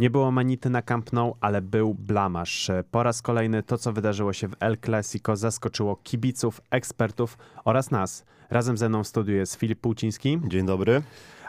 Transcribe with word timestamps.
Nie 0.00 0.10
było 0.10 0.30
manity 0.30 0.70
na 0.70 0.82
Camp 0.82 1.12
Nou, 1.12 1.36
ale 1.40 1.62
był 1.62 1.94
blamasz. 1.94 2.70
Po 2.90 3.02
raz 3.02 3.22
kolejny 3.22 3.62
to, 3.62 3.78
co 3.78 3.92
wydarzyło 3.92 4.32
się 4.32 4.48
w 4.48 4.56
El 4.60 4.76
Clasico, 4.84 5.36
zaskoczyło 5.36 5.96
kibiców, 5.96 6.60
ekspertów 6.70 7.38
oraz 7.64 7.90
nas. 7.90 8.24
Razem 8.50 8.78
ze 8.78 8.88
mną 8.88 9.04
w 9.04 9.06
studiu 9.06 9.34
jest 9.34 9.54
Filip 9.54 9.80
Płciński. 9.80 10.40
Dzień 10.48 10.66
dobry. 10.66 11.02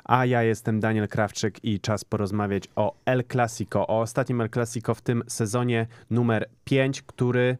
A 0.03 0.25
ja 0.25 0.43
jestem 0.43 0.79
Daniel 0.79 1.07
Krawczyk 1.07 1.63
i 1.63 1.79
czas 1.79 2.05
porozmawiać 2.05 2.67
o 2.75 2.95
El 3.05 3.23
Clasico, 3.31 3.87
o 3.87 4.01
ostatnim 4.01 4.41
El 4.41 4.49
Clasico 4.49 4.95
w 4.95 5.01
tym 5.01 5.23
sezonie 5.27 5.87
numer 6.09 6.49
5, 6.65 7.01
który 7.01 7.57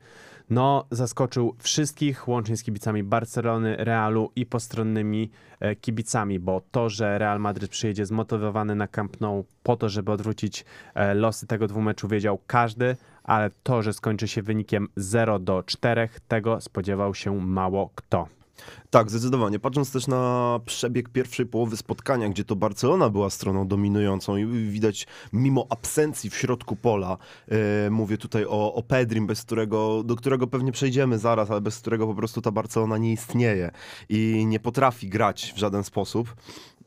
no, 0.52 0.86
zaskoczył 0.92 1.56
wszystkich, 1.60 2.28
łącznie 2.28 2.58
z 2.58 2.64
kibicami 2.64 3.04
Barcelony, 3.04 3.76
Realu 3.80 4.32
i 4.36 4.46
postronnymi 4.46 5.32
e, 5.60 5.76
kibicami, 5.76 6.40
bo 6.40 6.62
to, 6.72 6.90
że 6.90 7.18
Real 7.18 7.40
Madryt 7.40 7.72
przyjedzie 7.72 8.06
zmotywowany 8.06 8.76
na 8.76 8.88
Camp 8.88 9.22
Nou 9.22 9.46
po 9.64 9.78
to, 9.78 9.90
żeby 9.90 10.12
odwrócić 10.12 10.66
e, 10.96 11.14
losy 11.14 11.48
tego 11.48 11.68
dwumeczu, 11.68 12.08
wiedział 12.08 12.40
każdy, 12.48 12.96
ale 13.24 13.52
to, 13.64 13.82
że 13.82 13.94
skończy 13.94 14.28
się 14.28 14.42
wynikiem 14.42 14.88
0 14.96 15.40
do 15.40 15.64
4, 15.64 16.10
tego 16.28 16.62
spodziewał 16.62 17.16
się 17.16 17.42
mało 17.42 17.90
kto. 17.96 18.41
Tak, 18.90 19.10
zdecydowanie. 19.10 19.60
Patrząc 19.60 19.92
też 19.92 20.08
na 20.08 20.60
przebieg 20.66 21.10
pierwszej 21.10 21.46
połowy 21.46 21.78
spotkania, 21.78 22.30
gdzie 22.30 22.44
to 22.44 22.56
Barcelona 22.56 23.10
była 23.10 23.30
stroną 23.30 23.68
dominującą 23.68 24.38
i 24.38 24.46
widać 24.46 25.08
mimo 25.34 25.68
absencji 25.70 26.30
w 26.30 26.36
środku 26.36 26.76
pola, 26.76 27.18
e, 27.48 27.90
mówię 27.90 28.18
tutaj 28.18 28.46
o, 28.46 28.74
o 28.74 28.84
Pedrim, 28.84 29.28
bez 29.28 29.44
którego, 29.44 30.04
do 30.04 30.16
którego 30.16 30.48
pewnie 30.48 30.72
przejdziemy 30.72 31.20
zaraz, 31.20 31.52
ale 31.52 31.62
bez 31.62 31.80
którego 31.80 32.08
po 32.08 32.16
prostu 32.16 32.42
ta 32.42 32.52
Barcelona 32.52 32.98
nie 32.98 33.14
istnieje 33.14 33.72
i 34.10 34.46
nie 34.48 34.60
potrafi 34.60 35.10
grać 35.10 35.54
w 35.56 35.60
żaden 35.60 35.84
sposób. 35.84 36.36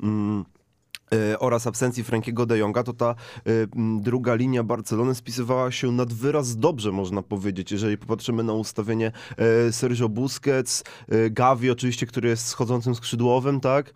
E, 0.03 0.54
oraz 1.39 1.67
absencji 1.67 2.05
Frankiego 2.05 2.47
de 2.47 2.59
Jonga, 2.59 2.83
to 2.83 2.93
ta 2.93 3.11
e, 3.11 3.15
druga 4.01 4.35
linia 4.35 4.63
Barcelony 4.63 5.15
spisywała 5.15 5.73
się 5.73 5.93
nad 5.93 6.13
wyraz 6.13 6.57
dobrze, 6.57 6.93
można 6.93 7.23
powiedzieć. 7.23 7.73
Jeżeli 7.73 7.99
popatrzymy 7.99 8.43
na 8.43 8.53
ustawienie 8.53 9.13
e, 9.37 9.73
Sergio 9.73 10.09
Busquets, 10.09 10.85
Gavi 11.31 11.71
oczywiście, 11.71 12.07
który 12.07 12.29
jest 12.29 12.47
schodzącym 12.47 12.95
skrzydłowym, 12.95 13.61
tak? 13.61 13.93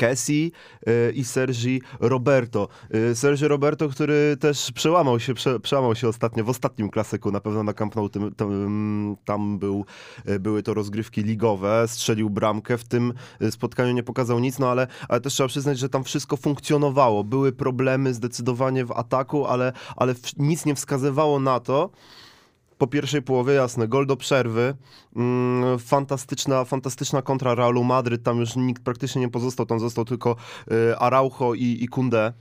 Cassie 0.00 0.52
y, 0.88 1.12
i 1.12 1.24
Sergi 1.24 1.82
Roberto. 2.00 2.68
Y, 2.94 3.14
Sergi 3.14 3.48
Roberto, 3.48 3.88
który 3.88 4.36
też 4.40 4.72
przełamał 4.72 5.20
się, 5.20 5.34
prze, 5.34 5.60
przełamał 5.60 5.94
się 5.94 6.08
ostatnio, 6.08 6.44
w 6.44 6.48
ostatnim 6.48 6.90
klasyku, 6.90 7.30
na 7.30 7.40
pewno 7.40 7.62
na 7.62 7.72
Camp 7.72 7.96
Nou, 7.96 8.08
tym, 8.08 8.34
tam, 8.34 9.16
tam 9.24 9.58
był, 9.58 9.84
y, 10.28 10.40
były 10.40 10.62
to 10.62 10.74
rozgrywki 10.74 11.22
ligowe, 11.22 11.84
strzelił 11.88 12.30
bramkę, 12.30 12.78
w 12.78 12.84
tym 12.84 13.12
spotkaniu 13.50 13.92
nie 13.92 14.02
pokazał 14.02 14.38
nic, 14.38 14.58
no 14.58 14.70
ale, 14.70 14.86
ale 15.08 15.20
też 15.20 15.32
trzeba 15.32 15.48
przyznać, 15.48 15.78
że 15.78 15.88
tam 15.88 16.04
wszystko 16.04 16.36
funkcjonowało. 16.36 17.24
Były 17.24 17.52
problemy 17.52 18.14
zdecydowanie 18.14 18.84
w 18.84 18.92
ataku, 18.92 19.46
ale, 19.46 19.72
ale 19.96 20.14
nic 20.36 20.66
nie 20.66 20.74
wskazywało 20.74 21.40
na 21.40 21.60
to, 21.60 21.90
po 22.80 22.86
pierwszej 22.86 23.22
połowie, 23.22 23.54
jasne, 23.54 23.88
gol 23.88 24.06
do 24.06 24.16
przerwy, 24.16 24.74
mm, 25.16 25.78
fantastyczna, 25.78 26.64
fantastyczna 26.64 27.22
kontra 27.22 27.54
Realu 27.54 27.84
Madryt, 27.84 28.22
tam 28.22 28.38
już 28.38 28.56
nikt 28.56 28.82
praktycznie 28.82 29.20
nie 29.20 29.28
pozostał, 29.28 29.66
tam 29.66 29.80
został 29.80 30.04
tylko 30.04 30.36
y, 30.72 30.98
Araujo 30.98 31.54
i, 31.54 31.78
i 31.80 31.88
Kunde. 31.88 32.32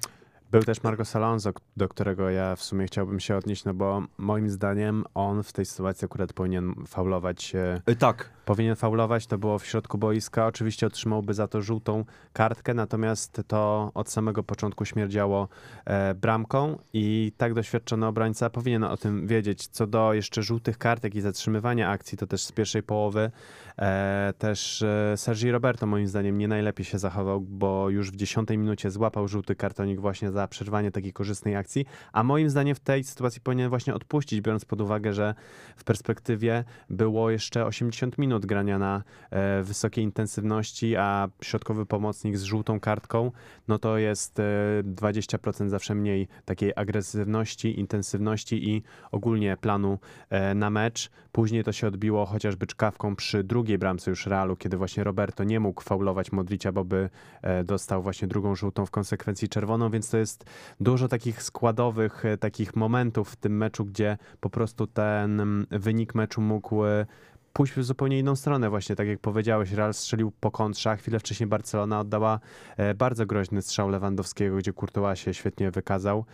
Był 0.51 0.63
też 0.63 0.83
Marcos 0.83 1.15
Alonso, 1.15 1.51
do 1.77 1.89
którego 1.89 2.29
ja 2.29 2.55
w 2.55 2.63
sumie 2.63 2.85
chciałbym 2.85 3.19
się 3.19 3.35
odnieść, 3.35 3.65
no 3.65 3.73
bo 3.73 4.03
moim 4.17 4.49
zdaniem 4.49 5.03
on 5.13 5.43
w 5.43 5.53
tej 5.53 5.65
sytuacji 5.65 6.05
akurat 6.05 6.33
powinien 6.33 6.75
faulować. 6.87 7.53
Y, 7.89 7.95
tak. 7.95 8.29
Powinien 8.45 8.75
faulować, 8.75 9.27
to 9.27 9.37
było 9.37 9.59
w 9.59 9.65
środku 9.65 9.97
boiska. 9.97 10.47
Oczywiście 10.47 10.87
otrzymałby 10.87 11.33
za 11.33 11.47
to 11.47 11.61
żółtą 11.61 12.05
kartkę, 12.33 12.73
natomiast 12.73 13.41
to 13.47 13.91
od 13.93 14.09
samego 14.09 14.43
początku 14.43 14.85
śmierdziało 14.85 15.47
e, 15.85 16.13
bramką 16.13 16.77
i 16.93 17.31
tak 17.37 17.53
doświadczony 17.53 18.07
obrońca 18.07 18.49
powinien 18.49 18.83
o 18.83 18.97
tym 18.97 19.27
wiedzieć. 19.27 19.67
Co 19.67 19.87
do 19.87 20.13
jeszcze 20.13 20.43
żółtych 20.43 20.77
kartek 20.77 21.15
i 21.15 21.21
zatrzymywania 21.21 21.89
akcji, 21.89 22.17
to 22.17 22.27
też 22.27 22.43
z 22.43 22.51
pierwszej 22.51 22.83
połowy 22.83 23.31
e, 23.77 24.33
też 24.37 24.81
e, 24.81 25.17
Sergi 25.17 25.51
Roberto 25.51 25.85
moim 25.85 26.07
zdaniem 26.07 26.37
nie 26.37 26.47
najlepiej 26.47 26.85
się 26.85 26.99
zachował, 26.99 27.41
bo 27.41 27.89
już 27.89 28.11
w 28.11 28.15
dziesiątej 28.15 28.57
minucie 28.57 28.91
złapał 28.91 29.27
żółty 29.27 29.55
kartonik 29.55 29.99
właśnie 29.99 30.31
za 30.31 30.38
za 30.39 30.47
przerwanie 30.47 30.91
takiej 30.91 31.13
korzystnej 31.13 31.55
akcji, 31.55 31.85
a 32.13 32.23
moim 32.23 32.49
zdaniem 32.49 32.75
w 32.75 32.79
tej 32.79 33.03
sytuacji 33.03 33.41
powinien 33.41 33.69
właśnie 33.69 33.93
odpuścić, 33.93 34.41
biorąc 34.41 34.65
pod 34.65 34.81
uwagę, 34.81 35.13
że 35.13 35.35
w 35.75 35.83
perspektywie 35.83 36.63
było 36.89 37.29
jeszcze 37.29 37.65
80 37.65 38.17
minut 38.17 38.45
grania 38.45 38.79
na 38.79 39.03
e, 39.31 39.63
wysokiej 39.63 40.03
intensywności, 40.03 40.95
a 40.95 41.27
środkowy 41.41 41.85
pomocnik 41.85 42.37
z 42.37 42.43
żółtą 42.43 42.79
kartką, 42.79 43.31
no 43.67 43.79
to 43.79 43.97
jest 43.97 44.39
e, 44.39 44.43
20% 44.83 45.69
zawsze 45.69 45.95
mniej 45.95 46.27
takiej 46.45 46.73
agresywności, 46.75 47.79
intensywności 47.79 48.69
i 48.69 48.83
ogólnie 49.11 49.57
planu 49.57 49.99
e, 50.29 50.55
na 50.55 50.69
mecz. 50.69 51.09
Później 51.31 51.63
to 51.63 51.71
się 51.71 51.87
odbiło 51.87 52.25
chociażby 52.25 52.67
czkawką 52.67 53.15
przy 53.15 53.43
drugiej 53.43 53.77
bramce 53.77 54.11
już 54.11 54.25
Realu, 54.25 54.55
kiedy 54.55 54.77
właśnie 54.77 55.03
Roberto 55.03 55.43
nie 55.43 55.59
mógł 55.59 55.81
faulować 55.81 56.31
Modricia, 56.31 56.71
bo 56.71 56.85
by 56.85 57.09
e, 57.41 57.63
dostał 57.63 58.01
właśnie 58.01 58.27
drugą 58.27 58.55
żółtą, 58.55 58.85
w 58.85 58.91
konsekwencji 58.91 59.49
czerwoną, 59.49 59.89
więc 59.89 60.09
to 60.09 60.17
jest 60.17 60.28
jest 60.29 60.45
dużo 60.79 61.07
takich 61.07 61.43
składowych, 61.43 62.25
e, 62.25 62.37
takich 62.37 62.75
momentów 62.75 63.29
w 63.29 63.35
tym 63.35 63.57
meczu, 63.57 63.85
gdzie 63.85 64.17
po 64.39 64.49
prostu 64.49 64.87
ten 64.87 65.39
mm, 65.39 65.67
wynik 65.71 66.15
meczu 66.15 66.41
mógł 66.41 66.85
e, 66.85 67.05
pójść 67.53 67.73
w 67.73 67.83
zupełnie 67.83 68.19
inną 68.19 68.35
stronę, 68.35 68.69
właśnie 68.69 68.95
tak 68.95 69.07
jak 69.07 69.19
powiedziałeś, 69.19 69.71
Real 69.71 69.93
strzelił 69.93 70.31
po 70.39 70.51
kontrze, 70.51 70.91
a 70.91 70.95
chwilę 70.95 71.19
wcześniej 71.19 71.47
Barcelona 71.47 71.99
oddała 71.99 72.39
e, 72.77 72.93
bardzo 72.93 73.25
groźny 73.25 73.61
strzał 73.61 73.89
Lewandowskiego, 73.89 74.57
gdzie 74.57 74.73
Courtois 74.73 75.19
się 75.19 75.33
świetnie 75.33 75.71
wykazał. 75.71 76.25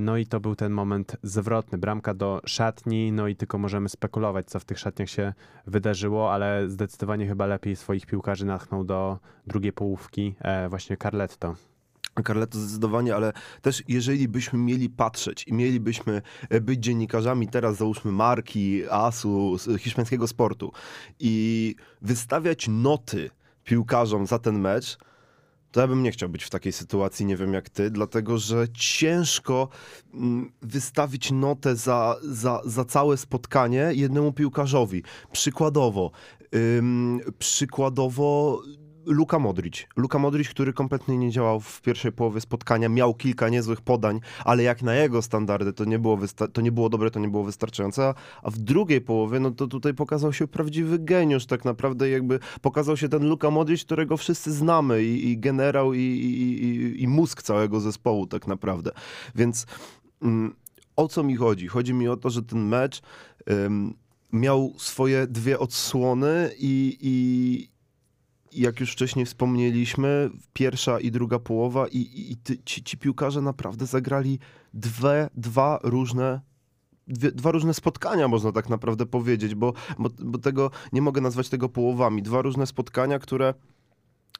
No 0.00 0.16
i 0.16 0.26
to 0.26 0.40
był 0.40 0.56
ten 0.56 0.72
moment 0.72 1.16
zwrotny, 1.22 1.78
bramka 1.78 2.14
do 2.14 2.40
szatni, 2.46 3.12
no 3.12 3.28
i 3.28 3.36
tylko 3.36 3.58
możemy 3.58 3.88
spekulować, 3.88 4.46
co 4.46 4.58
w 4.60 4.64
tych 4.64 4.78
szatniach 4.78 5.08
się 5.08 5.32
wydarzyło, 5.66 6.32
ale 6.32 6.70
zdecydowanie 6.70 7.26
chyba 7.26 7.46
lepiej 7.46 7.76
swoich 7.76 8.06
piłkarzy 8.06 8.46
natchnął 8.46 8.84
do 8.84 9.18
drugiej 9.46 9.72
połówki 9.72 10.34
właśnie 10.68 10.96
Carletto. 10.96 11.54
Carleto 12.22 12.58
zdecydowanie, 12.58 13.14
ale 13.14 13.32
też 13.62 13.82
jeżeli 13.88 14.28
byśmy 14.28 14.58
mieli 14.58 14.90
patrzeć 14.90 15.44
i 15.48 15.52
mielibyśmy 15.52 16.22
e, 16.48 16.60
być 16.60 16.80
dziennikarzami 16.80 17.48
teraz 17.48 17.76
załóżmy 17.76 18.12
marki, 18.12 18.82
asu, 18.90 19.56
hiszpańskiego 19.78 20.26
sportu 20.26 20.72
i 21.20 21.74
wystawiać 22.02 22.68
noty 22.68 23.30
piłkarzom 23.64 24.26
za 24.26 24.38
ten 24.38 24.58
mecz, 24.58 24.98
to 25.74 25.80
ja 25.80 25.86
bym 25.86 26.02
nie 26.02 26.10
chciał 26.10 26.28
być 26.28 26.44
w 26.44 26.50
takiej 26.50 26.72
sytuacji, 26.72 27.26
nie 27.26 27.36
wiem 27.36 27.52
jak 27.52 27.70
ty, 27.70 27.90
dlatego 27.90 28.38
że 28.38 28.68
ciężko 28.68 29.68
mm, 30.14 30.52
wystawić 30.62 31.30
notę 31.30 31.76
za, 31.76 32.16
za, 32.22 32.60
za 32.64 32.84
całe 32.84 33.16
spotkanie 33.16 33.90
jednemu 33.94 34.32
piłkarzowi. 34.32 35.02
Przykładowo, 35.32 36.10
ym, 36.54 37.20
przykładowo 37.38 38.62
Luka 39.06 39.38
Modric. 39.38 39.86
Luka 39.96 40.18
Modric, 40.18 40.48
który 40.48 40.72
kompletnie 40.72 41.18
nie 41.18 41.30
działał 41.30 41.60
w 41.60 41.82
pierwszej 41.82 42.12
połowie 42.12 42.40
spotkania, 42.40 42.88
miał 42.88 43.14
kilka 43.14 43.48
niezłych 43.48 43.80
podań, 43.80 44.20
ale 44.44 44.62
jak 44.62 44.82
na 44.82 44.94
jego 44.94 45.22
standardy 45.22 45.72
to 45.72 45.84
nie 45.84 45.98
było, 45.98 46.18
to 46.52 46.60
nie 46.60 46.72
było 46.72 46.88
dobre, 46.88 47.10
to 47.10 47.20
nie 47.20 47.28
było 47.28 47.44
wystarczające, 47.44 48.14
a 48.42 48.50
w 48.50 48.58
drugiej 48.58 49.00
połowie, 49.00 49.40
no 49.40 49.50
to 49.50 49.66
tutaj 49.66 49.94
pokazał 49.94 50.32
się 50.32 50.48
prawdziwy 50.48 50.98
geniusz 50.98 51.46
tak 51.46 51.64
naprawdę, 51.64 52.08
jakby 52.08 52.38
pokazał 52.60 52.96
się 52.96 53.08
ten 53.08 53.28
Luka 53.28 53.50
Modric, 53.50 53.84
którego 53.84 54.16
wszyscy 54.16 54.52
znamy 54.52 55.04
i, 55.04 55.30
i 55.30 55.38
generał 55.38 55.94
i, 55.94 55.98
i, 55.98 57.02
i, 57.02 57.08
mózg 57.08 57.42
całego 57.42 57.80
zespołu 57.80 58.26
tak 58.26 58.46
naprawdę. 58.46 58.90
Więc 59.34 59.66
mm, 60.22 60.54
o 60.96 61.08
co 61.08 61.22
mi 61.22 61.36
chodzi? 61.36 61.68
Chodzi 61.68 61.94
mi 61.94 62.08
o 62.08 62.16
to, 62.16 62.30
że 62.30 62.42
ten 62.42 62.68
mecz 62.68 63.02
miał 64.32 64.74
swoje 64.78 65.26
dwie 65.26 65.58
odsłony 65.58 66.50
i, 66.58 66.98
i, 67.00 67.68
jak 68.54 68.80
już 68.80 68.92
wcześniej 68.92 69.26
wspomnieliśmy, 69.26 70.30
pierwsza 70.52 71.00
i 71.00 71.10
druga 71.10 71.38
połowa 71.38 71.88
i, 71.88 71.98
i 72.32 72.36
ci, 72.64 72.82
ci, 72.82 72.98
piłkarze 72.98 73.40
naprawdę 73.40 73.86
zagrali 73.86 74.38
dwie, 74.74 75.28
dwa 75.34 75.78
różne 75.82 76.40
Dwie, 77.08 77.32
dwa 77.32 77.50
różne 77.50 77.74
spotkania, 77.74 78.28
można 78.28 78.52
tak 78.52 78.68
naprawdę 78.68 79.06
powiedzieć, 79.06 79.54
bo, 79.54 79.72
bo, 79.98 80.08
bo, 80.18 80.38
tego 80.38 80.70
nie 80.92 81.02
mogę 81.02 81.20
nazwać 81.20 81.48
tego 81.48 81.68
połowami. 81.68 82.22
Dwa 82.22 82.42
różne 82.42 82.66
spotkania, 82.66 83.18
które, 83.18 83.54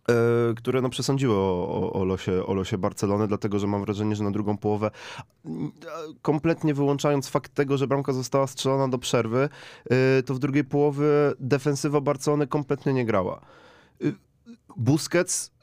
e, 0.09 0.55
które 0.57 0.83
no 0.83 0.89
przesądziły 0.89 1.35
o, 1.35 1.69
o, 1.69 1.93
o, 1.93 2.05
losie, 2.05 2.47
o 2.47 2.55
losie 2.55 2.79
Barcelony, 2.79 3.29
dlatego 3.29 3.59
że 3.59 3.67
mam 3.67 3.81
wrażenie, 3.85 4.17
że 4.17 4.25
na 4.25 4.31
drugą 4.31 4.59
połowę, 4.59 4.91
kompletnie 6.23 6.75
wyłączając 6.75 7.29
fakt 7.29 7.55
tego, 7.55 7.77
że 7.77 7.87
bramka 7.87 8.13
została 8.13 8.47
strzelona 8.47 8.89
do 8.89 8.99
przerwy, 8.99 9.49
e, 9.91 10.23
to 10.23 10.35
w 10.35 10.39
drugiej 10.39 10.65
połowie 10.65 11.07
defensywa 11.41 12.01
Barcelony 12.01 12.47
kompletnie 12.47 12.93
nie 12.93 13.05
grała. 13.05 13.41
Busquets 14.77 15.55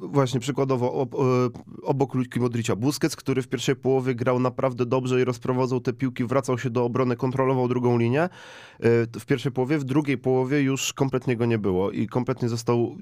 właśnie 0.00 0.40
przykładowo 0.40 1.06
e, 1.12 1.82
obok 1.82 2.14
Luki 2.14 2.40
Modricia 2.40 2.76
Busquets, 2.76 3.16
który 3.16 3.42
w 3.42 3.48
pierwszej 3.48 3.76
połowie 3.76 4.14
grał 4.14 4.40
naprawdę 4.40 4.86
dobrze 4.86 5.20
i 5.20 5.24
rozprowadzał 5.24 5.80
te 5.80 5.92
piłki, 5.92 6.24
wracał 6.24 6.58
się 6.58 6.70
do 6.70 6.84
obrony, 6.84 7.16
kontrolował 7.16 7.68
drugą 7.68 7.98
linię 7.98 8.22
e, 8.22 8.28
w 9.20 9.26
pierwszej 9.26 9.52
połowie, 9.52 9.78
w 9.78 9.84
drugiej 9.84 10.18
połowie 10.18 10.62
już 10.62 10.92
kompletnie 10.92 11.36
go 11.36 11.46
nie 11.46 11.58
było 11.58 11.90
i 11.90 12.06
kompletnie 12.06 12.48
został, 12.48 12.96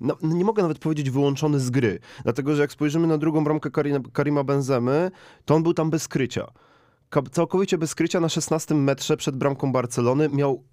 no, 0.00 0.16
nie 0.22 0.44
mogę 0.44 0.62
nawet 0.62 0.78
powiedzieć 0.78 1.10
wyłączony 1.10 1.60
z 1.60 1.70
gry, 1.70 1.98
dlatego 2.22 2.54
że 2.54 2.62
jak 2.62 2.72
spojrzymy 2.72 3.06
na 3.06 3.18
drugą 3.18 3.44
bramkę 3.44 3.70
Karina, 3.70 4.00
Karima 4.12 4.44
Benzemy, 4.44 5.10
to 5.44 5.54
on 5.54 5.62
był 5.62 5.74
tam 5.74 5.90
bez 5.90 6.02
skrycia. 6.02 6.46
Ka- 7.10 7.22
Całkowicie 7.30 7.78
bez 7.78 7.90
skrycia 7.90 8.20
na 8.20 8.28
16 8.28 8.74
metrze 8.74 9.16
przed 9.16 9.36
bramką 9.36 9.72
Barcelony 9.72 10.28
miał 10.28 10.64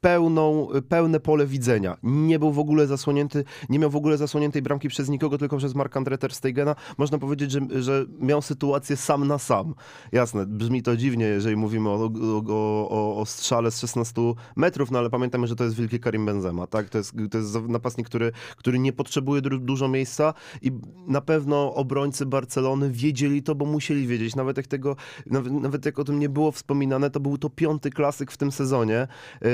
pełną, 0.00 0.68
pełne 0.88 1.20
pole 1.20 1.46
widzenia. 1.46 1.96
Nie 2.02 2.38
był 2.38 2.52
w 2.52 2.58
ogóle 2.58 2.86
zasłonięty, 2.86 3.44
nie 3.68 3.78
miał 3.78 3.90
w 3.90 3.96
ogóle 3.96 4.16
zasłoniętej 4.16 4.62
bramki 4.62 4.88
przez 4.88 5.08
nikogo, 5.08 5.38
tylko 5.38 5.56
przez 5.56 5.74
Mark-André 5.74 6.18
ter 6.18 6.34
Stegena. 6.34 6.74
Można 6.98 7.18
powiedzieć, 7.18 7.50
że, 7.50 7.60
że 7.82 8.04
miał 8.20 8.42
sytuację 8.42 8.96
sam 8.96 9.28
na 9.28 9.38
sam. 9.38 9.74
Jasne, 10.12 10.46
brzmi 10.46 10.82
to 10.82 10.96
dziwnie, 10.96 11.24
jeżeli 11.26 11.56
mówimy 11.56 11.88
o, 11.90 12.10
o, 12.48 12.88
o, 12.88 13.20
o 13.20 13.26
strzale 13.26 13.70
z 13.70 13.80
16 13.80 14.22
metrów, 14.56 14.90
no 14.90 14.98
ale 14.98 15.10
pamiętamy, 15.10 15.46
że 15.46 15.56
to 15.56 15.64
jest 15.64 15.76
wielki 15.76 16.00
Karim 16.00 16.26
Benzema, 16.26 16.66
tak? 16.66 16.88
To 16.88 16.98
jest, 16.98 17.14
to 17.30 17.38
jest 17.38 17.54
napastnik, 17.68 18.06
który, 18.06 18.32
który 18.56 18.78
nie 18.78 18.92
potrzebuje 18.92 19.42
du 19.42 19.58
dużo 19.58 19.88
miejsca 19.88 20.34
i 20.62 20.72
na 21.06 21.20
pewno 21.20 21.74
obrońcy 21.74 22.26
Barcelony 22.26 22.90
wiedzieli 22.90 23.42
to, 23.42 23.54
bo 23.54 23.64
musieli 23.64 24.06
wiedzieć. 24.06 24.36
Nawet 24.36 24.56
jak 24.56 24.66
tego, 24.66 24.96
nawet, 25.26 25.52
nawet 25.52 25.86
jak 25.86 25.98
o 25.98 26.04
tym 26.04 26.18
nie 26.18 26.28
było 26.28 26.52
wspominane, 26.52 27.10
to 27.10 27.20
był 27.20 27.38
to 27.38 27.50
piąty 27.50 27.90
klasyk 27.90 28.32
w 28.32 28.36
tym 28.36 28.52
sezonie. 28.52 29.08
Yy, 29.42 29.48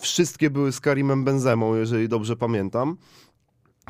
wszystkie 0.00 0.50
były 0.50 0.72
z 0.72 0.80
Karimem 0.80 1.24
Benzemą, 1.24 1.74
jeżeli 1.74 2.08
dobrze 2.08 2.36
pamiętam. 2.36 2.96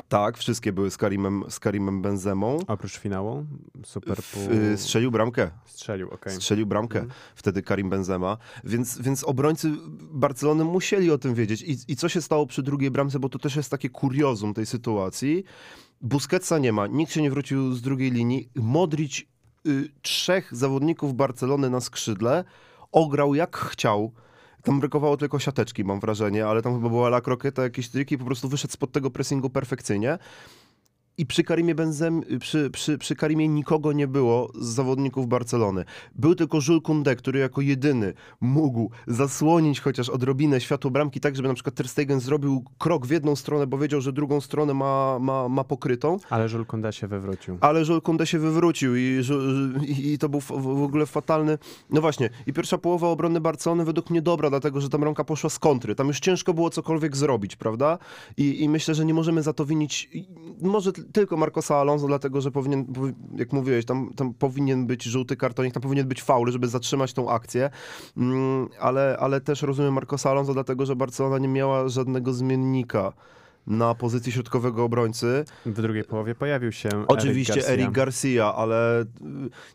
Tak, 0.07 0.37
wszystkie 0.37 0.73
były 0.73 0.91
z 0.91 0.97
Karimem, 0.97 1.43
z 1.49 1.59
Karimem 1.59 2.01
Benzemą. 2.01 2.59
Oprócz 2.67 2.97
finału? 2.97 3.45
Super 3.83 4.17
pół... 4.33 4.43
W, 4.49 4.79
strzelił 4.79 5.11
bramkę. 5.11 5.51
Strzelił, 5.65 6.07
okej. 6.07 6.19
Okay. 6.19 6.35
Strzelił 6.35 6.65
bramkę 6.65 6.99
mhm. 6.99 7.19
wtedy 7.35 7.63
Karim 7.63 7.89
Benzema. 7.89 8.37
Więc, 8.63 9.01
więc 9.01 9.23
obrońcy 9.23 9.71
Barcelony 10.11 10.63
musieli 10.63 11.11
o 11.11 11.17
tym 11.17 11.33
wiedzieć. 11.33 11.61
I, 11.61 11.77
I 11.87 11.95
co 11.95 12.09
się 12.09 12.21
stało 12.21 12.47
przy 12.47 12.63
drugiej 12.63 12.91
bramce, 12.91 13.19
bo 13.19 13.29
to 13.29 13.39
też 13.39 13.55
jest 13.55 13.71
takie 13.71 13.89
kuriozum 13.89 14.53
tej 14.53 14.65
sytuacji. 14.65 15.43
Busquetsa 16.01 16.57
nie 16.57 16.73
ma, 16.73 16.87
nikt 16.87 17.11
się 17.11 17.21
nie 17.21 17.31
wrócił 17.31 17.73
z 17.73 17.81
drugiej 17.81 18.11
linii. 18.11 18.49
Modric 18.55 19.21
y, 19.67 19.89
trzech 20.01 20.55
zawodników 20.55 21.13
Barcelony 21.13 21.69
na 21.69 21.81
skrzydle 21.81 22.43
ograł 22.91 23.35
jak 23.35 23.57
chciał 23.57 24.13
tam 24.63 24.79
brakowało 24.79 25.17
tylko 25.17 25.39
siateczki, 25.39 25.83
mam 25.83 25.99
wrażenie, 25.99 26.47
ale 26.47 26.61
tam 26.61 26.75
chyba 26.75 26.89
była 26.89 27.07
la 27.07 27.21
krokieta, 27.21 27.63
jakieś 27.63 27.89
triki, 27.89 28.17
po 28.17 28.25
prostu 28.25 28.49
wyszedł 28.49 28.73
spod 28.73 28.91
tego 28.91 29.11
pressingu 29.11 29.49
perfekcyjnie. 29.49 30.17
I 31.19 31.25
przy 31.25 31.43
Karimie 31.43 31.75
Benzem, 31.75 32.21
przy, 32.39 32.69
przy, 32.69 32.97
przy 32.97 33.15
Karimie 33.15 33.47
nikogo 33.47 33.91
nie 33.91 34.07
było 34.07 34.51
z 34.55 34.65
zawodników 34.65 35.27
Barcelony. 35.27 35.85
Był 36.15 36.35
tylko 36.35 36.57
Jules 36.67 36.83
Koundé, 36.83 37.15
który 37.15 37.39
jako 37.39 37.61
jedyny 37.61 38.13
mógł 38.41 38.91
zasłonić 39.07 39.79
chociaż 39.79 40.09
odrobinę 40.09 40.61
światło 40.61 40.91
bramki 40.91 41.19
tak, 41.19 41.35
żeby 41.35 41.47
na 41.47 41.53
przykład 41.53 41.75
Ter 41.75 41.87
Stegen 41.87 42.19
zrobił 42.19 42.63
krok 42.77 43.05
w 43.05 43.09
jedną 43.09 43.35
stronę, 43.35 43.67
bo 43.67 43.77
wiedział, 43.77 44.01
że 44.01 44.13
drugą 44.13 44.41
stronę 44.41 44.73
ma, 44.73 45.19
ma, 45.19 45.49
ma 45.49 45.63
pokrytą. 45.63 46.17
Ale 46.29 46.47
Jules 46.49 46.67
Koundé 46.67 46.91
się 46.91 47.07
wywrócił. 47.07 47.57
Ale 47.61 47.79
Jules 47.79 48.03
Koundé 48.03 48.25
się 48.25 48.39
wywrócił 48.39 48.95
i, 48.95 49.21
i, 49.87 50.13
i 50.13 50.17
to 50.17 50.29
był 50.29 50.41
w, 50.41 50.47
w, 50.47 50.83
ogóle 50.83 51.05
fatalny... 51.05 51.57
No 51.89 52.01
właśnie, 52.01 52.29
i 52.47 52.53
pierwsza 52.53 52.77
połowa 52.77 53.07
obrony 53.07 53.41
Barcelony 53.41 53.85
według 53.85 54.09
mnie 54.09 54.21
dobra, 54.21 54.49
dlatego, 54.49 54.81
że 54.81 54.89
tam 54.89 55.03
rąka 55.03 55.23
poszła 55.23 55.49
z 55.49 55.59
kontry. 55.59 55.95
Tam 55.95 56.07
już 56.07 56.19
ciężko 56.19 56.53
było 56.53 56.69
cokolwiek 56.69 57.17
zrobić, 57.17 57.55
prawda? 57.55 57.97
I, 58.37 58.63
i 58.63 58.69
myślę, 58.69 58.95
że 58.95 59.05
nie 59.05 59.13
możemy 59.13 59.43
za 59.43 59.53
to 59.53 59.65
winić... 59.65 60.09
Może 60.61 60.91
tylko 61.13 61.37
Marcosa 61.37 61.77
Alonso, 61.77 62.07
dlatego 62.07 62.41
że 62.41 62.51
powinien, 62.51 62.85
jak 63.35 63.53
mówiłeś, 63.53 63.85
tam, 63.85 64.11
tam 64.15 64.33
powinien 64.33 64.87
być 64.87 65.03
żółty 65.03 65.35
kartonik, 65.35 65.73
tam 65.73 65.83
powinien 65.83 66.07
być 66.07 66.23
faul, 66.23 66.51
żeby 66.51 66.67
zatrzymać 66.67 67.13
tą 67.13 67.29
akcję, 67.29 67.69
mm, 68.17 68.67
ale, 68.79 69.17
ale 69.19 69.41
też 69.41 69.61
rozumiem 69.61 69.93
Marcosa 69.93 70.29
Alonso, 70.31 70.53
dlatego 70.53 70.85
że 70.85 70.95
Barcelona 70.95 71.37
nie 71.37 71.47
miała 71.47 71.89
żadnego 71.89 72.33
zmiennika 72.33 73.13
na 73.67 73.95
pozycji 73.95 74.31
środkowego 74.31 74.83
obrońcy. 74.83 75.45
W 75.65 75.81
drugiej 75.81 76.03
połowie 76.03 76.35
pojawił 76.35 76.71
się 76.71 76.89
Oczywiście 77.07 77.53
Eric 77.53 77.65
Garcia, 77.65 77.73
Eric 77.73 77.91
Garcia 77.91 78.55
ale 78.55 79.01
y, 79.01 79.05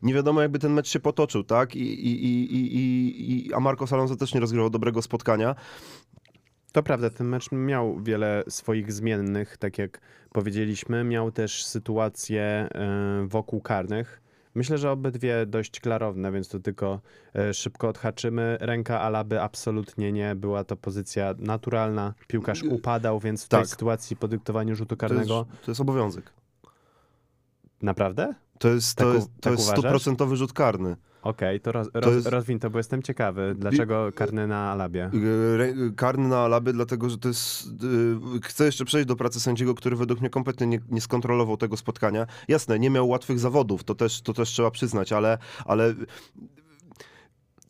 nie 0.02 0.14
wiadomo 0.14 0.42
jakby 0.42 0.58
ten 0.58 0.72
mecz 0.72 0.88
się 0.88 1.00
potoczył, 1.00 1.44
tak? 1.44 1.76
I, 1.76 1.80
i, 1.80 2.24
i, 2.24 2.54
i, 2.56 3.46
i, 3.46 3.54
a 3.54 3.60
Marcos 3.60 3.92
Alonso 3.92 4.16
też 4.16 4.34
nie 4.34 4.40
rozgrywał 4.40 4.70
dobrego 4.70 5.02
spotkania. 5.02 5.54
To 6.72 6.82
prawda, 6.82 7.10
ten 7.10 7.26
mecz 7.26 7.52
miał 7.52 8.00
wiele 8.02 8.44
swoich 8.48 8.92
zmiennych, 8.92 9.56
tak 9.56 9.78
jak 9.78 10.00
powiedzieliśmy. 10.34 11.04
Miał 11.04 11.32
też 11.32 11.64
sytuacje 11.64 12.68
wokół 13.26 13.60
karnych. 13.60 14.20
Myślę, 14.54 14.78
że 14.78 14.90
obydwie 14.90 15.46
dość 15.46 15.80
klarowne, 15.80 16.32
więc 16.32 16.48
to 16.48 16.58
tylko 16.58 17.00
e, 17.34 17.54
szybko 17.54 17.88
odhaczymy. 17.88 18.56
Ręka 18.60 19.00
Alaby 19.00 19.40
absolutnie 19.40 20.12
nie. 20.12 20.34
Była 20.34 20.64
to 20.64 20.76
pozycja 20.76 21.34
naturalna. 21.38 22.14
Piłkarz 22.26 22.62
upadał, 22.62 23.20
więc 23.20 23.44
w 23.44 23.48
tak. 23.48 23.60
tej 23.60 23.68
sytuacji 23.68 24.16
po 24.16 24.28
dyktowaniu 24.28 24.74
rzutu 24.74 24.96
karnego... 24.96 25.44
To 25.44 25.50
jest, 25.50 25.64
to 25.64 25.70
jest 25.70 25.80
obowiązek. 25.80 26.32
Naprawdę? 27.82 28.34
To 28.58 28.68
jest, 28.68 28.98
to 28.98 29.04
tak, 29.04 29.14
jest, 29.14 29.28
to 29.28 29.40
tak 29.40 29.52
jest 29.52 29.68
stuprocentowy 29.68 30.36
rzut 30.36 30.52
karny. 30.52 30.96
Okej, 31.24 31.60
to, 31.60 31.72
roz, 31.72 31.88
to 32.02 32.10
jest... 32.10 32.26
rozwin 32.26 32.58
to, 32.58 32.70
bo 32.70 32.78
jestem 32.78 33.02
ciekawy. 33.02 33.54
Dlaczego 33.58 34.12
karny 34.14 34.46
na 34.46 34.72
Alabie? 34.72 35.10
Karny 35.96 36.28
na 36.28 36.38
Alabie, 36.38 36.72
dlatego 36.72 37.10
że 37.10 37.18
to 37.18 37.28
jest... 37.28 37.66
Y, 38.36 38.40
chcę 38.42 38.64
jeszcze 38.64 38.84
przejść 38.84 39.08
do 39.08 39.16
pracy 39.16 39.40
sędziego, 39.40 39.74
który 39.74 39.96
według 39.96 40.20
mnie 40.20 40.30
kompletnie 40.30 40.66
nie, 40.66 40.80
nie 40.90 41.00
skontrolował 41.00 41.56
tego 41.56 41.76
spotkania. 41.76 42.26
Jasne, 42.48 42.78
nie 42.78 42.90
miał 42.90 43.08
łatwych 43.08 43.38
zawodów, 43.38 43.84
to 43.84 43.94
też, 43.94 44.20
to 44.20 44.32
też 44.32 44.48
trzeba 44.48 44.70
przyznać, 44.70 45.12
ale, 45.12 45.38
ale 45.64 45.94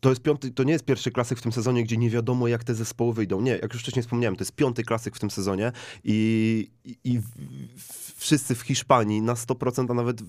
to, 0.05 0.09
jest 0.09 0.21
piąty, 0.21 0.51
to 0.51 0.63
nie 0.63 0.73
jest 0.73 0.85
pierwszy 0.85 1.11
klasyk 1.11 1.39
w 1.39 1.41
tym 1.41 1.51
sezonie, 1.51 1.83
gdzie 1.83 1.97
nie 1.97 2.09
wiadomo, 2.09 2.47
jak 2.47 2.63
te 2.63 2.75
zespoły 2.75 3.13
wyjdą. 3.13 3.41
Nie, 3.41 3.51
jak 3.51 3.73
już 3.73 3.81
wcześniej 3.81 4.03
wspomniałem, 4.03 4.35
to 4.35 4.41
jest 4.41 4.55
piąty 4.55 4.83
klasyk 4.83 5.15
w 5.15 5.19
tym 5.19 5.31
sezonie 5.31 5.71
i, 6.03 6.69
i, 6.85 6.97
i 7.03 7.21
wszyscy 8.15 8.55
w 8.55 8.61
Hiszpanii 8.61 9.21
na 9.21 9.33
100%, 9.33 9.91
a 9.91 9.93
nawet 9.93 10.21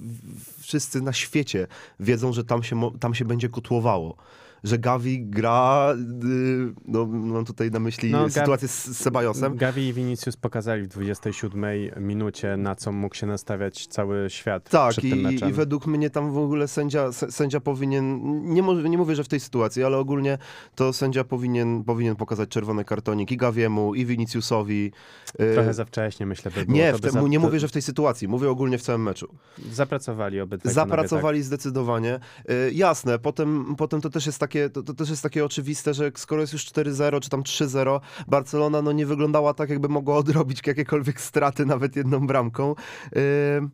wszyscy 0.59 1.01
na 1.01 1.13
świecie 1.13 1.67
wiedzą, 2.01 2.33
że 2.33 2.45
tam 2.45 2.63
się, 2.63 2.91
tam 3.01 3.15
się 3.15 3.25
będzie 3.25 3.49
kotłowało 3.49 4.17
że 4.65 4.79
Gavi 4.79 5.27
gra, 5.27 5.95
y, 6.25 6.75
no 6.85 7.07
mam 7.07 7.45
tutaj 7.45 7.71
na 7.71 7.79
myśli 7.79 8.11
no, 8.11 8.31
sytuację 8.31 8.69
z 8.69 8.99
Sebajosem. 8.99 9.57
Gavi 9.57 9.89
i 9.89 9.93
Vinicius 9.93 10.37
pokazali 10.37 10.83
w 10.83 10.89
27 10.89 11.65
minucie, 12.01 12.57
na 12.57 12.75
co 12.75 12.93
mógł 12.93 13.15
się 13.15 13.27
nastawiać 13.27 13.87
cały 13.87 14.31
świat 14.31 14.71
tak, 14.71 14.91
przed 14.91 15.05
i, 15.05 15.11
tym 15.11 15.21
meczem. 15.21 15.51
i 15.51 15.53
według 15.53 15.87
mnie 15.87 16.11
tam 16.11 16.33
w 16.33 16.39
ogóle 16.39 16.69
sędzia, 16.69 17.13
sędzia 17.13 17.61
powinien, 17.61 18.21
nie, 18.55 18.63
nie 18.63 18.99
mówię, 18.99 19.15
że 19.15 19.25
w 19.25 19.29
tej 19.29 19.41
sytuacji, 19.41 19.85
ale 19.85 19.97
ogólnie 19.97 20.39
to 20.75 20.93
sędzia 20.93 21.25
powinien, 21.25 21.85
powinien 21.85 22.17
pokazać 22.17 22.49
czerwony 22.49 22.85
kartonik 22.85 23.33
i 23.33 23.37
Gaviemu, 23.37 23.95
i 23.95 24.07
Viniciusowi. 24.07 24.93
Y, 25.41 25.55
Trochę 25.55 25.75
za 25.75 25.85
wcześnie, 25.85 26.27
myślę, 26.27 26.51
by 26.51 26.65
było. 26.65 26.77
Nie, 26.79 26.93
to 26.93 26.99
te, 26.99 27.11
za... 27.11 27.21
nie 27.21 27.39
mówię, 27.39 27.61
że 27.61 27.69
w 27.69 27.73
tej 27.73 27.83
sytuacji, 27.83 28.29
mówię 28.29 28.51
ogólnie 28.51 28.79
w 28.79 28.83
całym 28.83 29.03
meczu. 29.03 29.35
Zapracowali 29.73 30.41
obydwaj 30.41 30.75
Zapracowali 30.75 31.39
tak. 31.39 31.47
zdecydowanie. 31.47 32.21
Y, 32.51 32.73
jasne, 32.73 33.19
potem, 33.19 33.75
potem 33.79 34.01
to 34.01 34.11
też 34.11 34.27
jest 34.27 34.39
takie, 34.47 34.71
to, 34.71 34.83
to 34.83 34.95
też 34.95 35.11
jest 35.11 35.23
takie 35.23 35.45
oczywiste, 35.45 35.95
że 35.95 36.13
skoro 36.15 36.41
jest 36.41 36.53
już 36.53 36.67
4-0 36.67 37.21
czy 37.21 37.31
tam 37.31 37.43
3-0, 37.43 38.01
Barcelona 38.29 38.83
no 38.83 38.93
nie 38.93 39.07
wyglądała 39.07 39.55
tak, 39.55 39.71
jakby 39.71 39.89
mogła 39.89 40.17
odrobić 40.23 40.67
jakiekolwiek 40.67 41.21
straty 41.21 41.67
nawet 41.67 41.97
jedną 41.97 42.27
bramką. 42.27 42.75
Yy... 43.13 43.69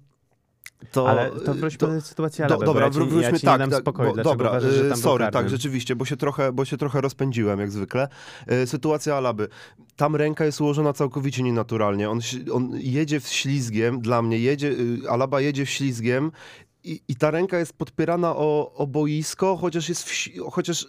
To, 0.90 1.10
ale 1.10 1.30
to 1.30 1.54
wróćmy 1.54 1.78
to, 1.78 1.86
do 1.86 2.00
sytuacji 2.00 2.44
do, 2.48 2.56
Dobra, 2.56 2.84
ja 2.84 2.90
ci, 2.90 2.98
wróćmy 2.98 3.20
ja 3.20 3.58
tak. 3.58 3.70
Tak 3.70 3.80
spokoju, 3.80 4.14
bo, 4.16 4.22
dobra, 4.22 4.50
uważasz, 4.50 4.74
że 4.74 4.88
tam 4.88 4.98
sorry, 4.98 5.28
tak, 5.32 5.48
rzeczywiście, 5.48 5.96
bo 5.96 6.04
się, 6.04 6.16
trochę, 6.16 6.52
bo 6.52 6.64
się 6.64 6.76
trochę 6.76 7.00
rozpędziłem 7.00 7.60
jak 7.60 7.70
zwykle. 7.70 8.08
Yy, 8.46 8.66
sytuacja 8.66 9.16
Alaby. 9.16 9.48
Tam 9.96 10.16
ręka 10.16 10.44
jest 10.44 10.60
ułożona 10.60 10.92
całkowicie 10.92 11.42
nienaturalnie. 11.42 12.10
On, 12.10 12.20
on 12.52 12.70
jedzie 12.74 13.20
w 13.20 13.28
ślizgiem, 13.28 14.00
dla 14.00 14.22
mnie, 14.22 14.38
jedzie, 14.38 14.68
yy, 14.68 15.10
Alaba 15.10 15.40
jedzie 15.40 15.66
w 15.66 15.70
ślizgiem 15.70 16.32
i, 16.84 17.00
I, 17.08 17.16
ta 17.16 17.30
ręka 17.30 17.58
jest 17.58 17.72
podpierana 17.72 18.36
o, 18.36 18.74
o 18.74 18.86
boisko, 18.86 19.56
chociaż, 19.56 19.88
jest 19.88 20.08
w, 20.08 20.28
chociaż 20.50 20.86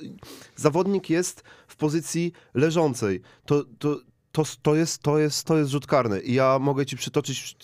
zawodnik 0.56 1.10
jest 1.10 1.44
w 1.68 1.76
pozycji 1.76 2.32
leżącej. 2.54 3.22
To, 3.46 3.64
to, 3.80 4.00
to, 4.32 4.44
to, 4.62 4.76
jest, 4.76 5.02
to, 5.02 5.18
jest, 5.18 5.44
to 5.44 5.58
jest 5.58 5.72
rzut 5.72 5.88
karny. 5.88 6.22
I 6.22 6.34
ja 6.34 6.60
mogę 6.60 6.86
ci 6.86 6.98
przytoczyć 6.98 7.56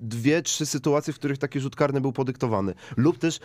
dwie, 0.00 0.42
trzy 0.42 0.66
sytuacje, 0.66 1.12
w 1.12 1.16
których 1.18 1.38
taki 1.38 1.60
rzut 1.60 1.76
karny 1.76 2.00
był 2.00 2.12
podyktowany. 2.12 2.74
Lub 2.96 3.18
też 3.18 3.40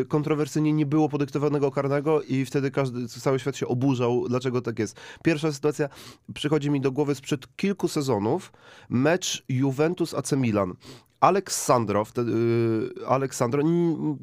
y, 0.00 0.04
kontrowersyjnie 0.04 0.72
nie 0.72 0.86
było 0.86 1.08
podyktowanego 1.08 1.70
karnego 1.70 2.22
i 2.22 2.44
wtedy 2.44 2.70
każdy, 2.70 3.08
cały 3.08 3.38
świat 3.38 3.56
się 3.56 3.68
oburzał, 3.68 4.28
dlaczego 4.28 4.62
tak 4.62 4.78
jest. 4.78 4.96
Pierwsza 5.24 5.52
sytuacja 5.52 5.88
przychodzi 6.34 6.70
mi 6.70 6.80
do 6.80 6.92
głowy 6.92 7.14
sprzed 7.14 7.56
kilku 7.56 7.88
sezonów. 7.88 8.52
Mecz 8.88 9.44
Juventus 9.48 10.14
AC 10.14 10.32
Milan. 10.32 10.74
Aleksandro, 11.20 12.04
wtedy, 12.04 12.32
yy, 12.32 13.06
Aleksandro, 13.06 13.62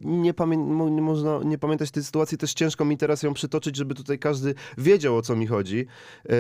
nie, 0.02 0.34
pamię 0.34 0.58
nie, 0.58 1.02
można 1.02 1.40
nie 1.44 1.58
pamiętać 1.58 1.92
tej 1.92 2.04
sytuacji, 2.04 2.38
też 2.38 2.54
ciężko 2.54 2.86
mi 2.86 2.98
teraz 2.98 3.24
ją 3.24 3.34
przytoczyć, 3.34 3.76
żeby 3.76 3.96
tutaj 3.96 4.20
każdy 4.20 4.56
wiedział, 4.78 5.18
o 5.18 5.22
co 5.22 5.36
mi 5.36 5.48
chodzi. 5.48 5.88
Yy, 6.30 6.36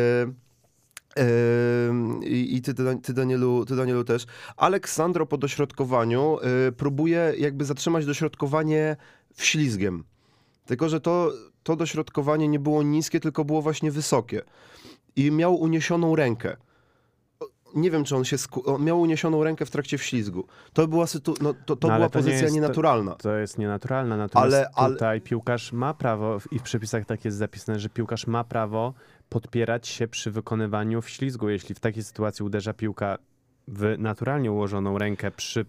Ym, 1.89 2.23
I, 2.23 2.55
i 2.55 2.61
ty, 2.61 2.73
ty, 2.73 2.83
ty, 3.03 3.13
Danielu, 3.13 3.65
ty, 3.65 3.75
Danielu, 3.75 4.03
też. 4.03 4.25
Aleksandro 4.57 5.25
po 5.25 5.37
dośrodkowaniu 5.37 6.37
y, 6.67 6.71
próbuje 6.71 7.33
jakby 7.37 7.65
zatrzymać 7.65 8.05
dośrodkowanie 8.05 8.97
wślizgiem. 9.33 10.03
Tylko, 10.65 10.89
że 10.89 11.01
to, 11.01 11.31
to 11.63 11.75
dośrodkowanie 11.75 12.47
nie 12.47 12.59
było 12.59 12.83
niskie, 12.83 13.19
tylko 13.19 13.45
było 13.45 13.61
właśnie 13.61 13.91
wysokie. 13.91 14.41
I 15.15 15.31
miał 15.31 15.55
uniesioną 15.55 16.15
rękę. 16.15 16.57
Nie 17.75 17.91
wiem, 17.91 18.03
czy 18.03 18.15
on 18.15 18.23
się. 18.25 18.37
Sku... 18.37 18.69
on 18.75 18.83
miał 18.83 19.01
uniesioną 19.01 19.43
rękę 19.43 19.65
w 19.65 19.71
trakcie 19.71 19.97
wślizgu. 19.97 20.47
To 20.73 20.87
była, 20.87 21.07
sytu... 21.07 21.33
no, 21.41 21.53
to, 21.65 21.75
to 21.75 21.87
No, 21.87 21.95
była 21.95 22.09
to 22.09 22.19
nie 22.19 22.23
pozycja 22.23 22.41
jest- 22.41 22.47
to- 22.47 22.55
nienaturalna. 22.55 23.15
To 23.15 23.35
jest 23.35 23.57
nienaturalne, 23.57 24.17
natomiast 24.17 24.53
Ale- 24.55 24.69
ale- 24.75 24.93
tutaj 24.93 25.21
piłkarz 25.21 25.73
ma 25.73 25.93
prawo, 25.93 26.37
i 26.51 26.59
w 26.59 26.63
przepisach 26.63 27.05
tak 27.05 27.25
jest 27.25 27.37
zapisane, 27.37 27.79
że 27.79 27.89
piłkarz 27.89 28.27
ma 28.27 28.43
prawo 28.43 28.93
podpierać 29.29 29.87
się 29.87 30.07
przy 30.07 30.31
wykonywaniu 30.31 31.01
wślizgu. 31.01 31.49
Jeśli 31.49 31.75
w 31.75 31.79
takiej 31.79 32.03
sytuacji 32.03 32.45
uderza 32.45 32.73
piłka 32.73 33.17
w 33.67 33.95
naturalnie 33.97 34.51
ułożoną 34.51 34.97
rękę 34.97 35.31
przy 35.31 35.65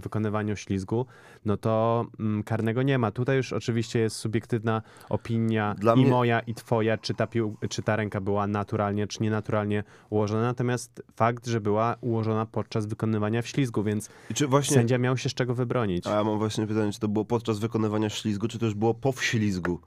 wykonywaniu 0.00 0.56
ślizgu, 0.56 1.06
no 1.44 1.56
to 1.56 2.04
mm, 2.20 2.42
karnego 2.42 2.82
nie 2.82 2.98
ma. 2.98 3.10
Tutaj 3.10 3.36
już 3.36 3.52
oczywiście 3.52 3.98
jest 3.98 4.16
subiektywna 4.16 4.82
opinia 5.08 5.74
Dla 5.78 5.94
i 5.94 6.00
mnie- 6.00 6.10
moja, 6.10 6.40
i 6.40 6.54
twoja, 6.54 6.98
czy 6.98 7.14
ta, 7.14 7.26
pił- 7.26 7.54
czy 7.68 7.82
ta 7.82 7.96
ręka 7.96 8.20
była 8.20 8.46
naturalnie, 8.46 9.06
czy 9.06 9.22
nienaturalnie 9.22 9.84
ułożona. 10.10 10.42
Natomiast 10.42 11.02
fakt, 11.16 11.46
że 11.46 11.60
była 11.60 11.96
ułożona 12.00 12.46
podczas 12.46 12.86
wykonywania 12.86 13.42
wślizgu, 13.42 13.82
więc 13.82 14.08
I 14.30 14.34
czy 14.34 14.46
właśnie. 14.46 14.74
sędzia 14.76 14.98
miał 14.98 15.16
się 15.16 15.28
z 15.28 15.34
czego 15.34 15.54
wybronić. 15.54 16.06
A 16.06 16.10
ja 16.10 16.24
mam 16.24 16.38
właśnie 16.38 16.66
pytanie, 16.66 16.92
czy 16.92 17.00
to 17.00 17.08
było 17.08 17.24
podczas 17.24 17.58
wykonywania 17.58 18.08
ślizgu, 18.08 18.48
czy 18.48 18.58
też 18.58 18.74
było 18.74 18.94
po 18.94 19.12
wślizgu? 19.12 19.80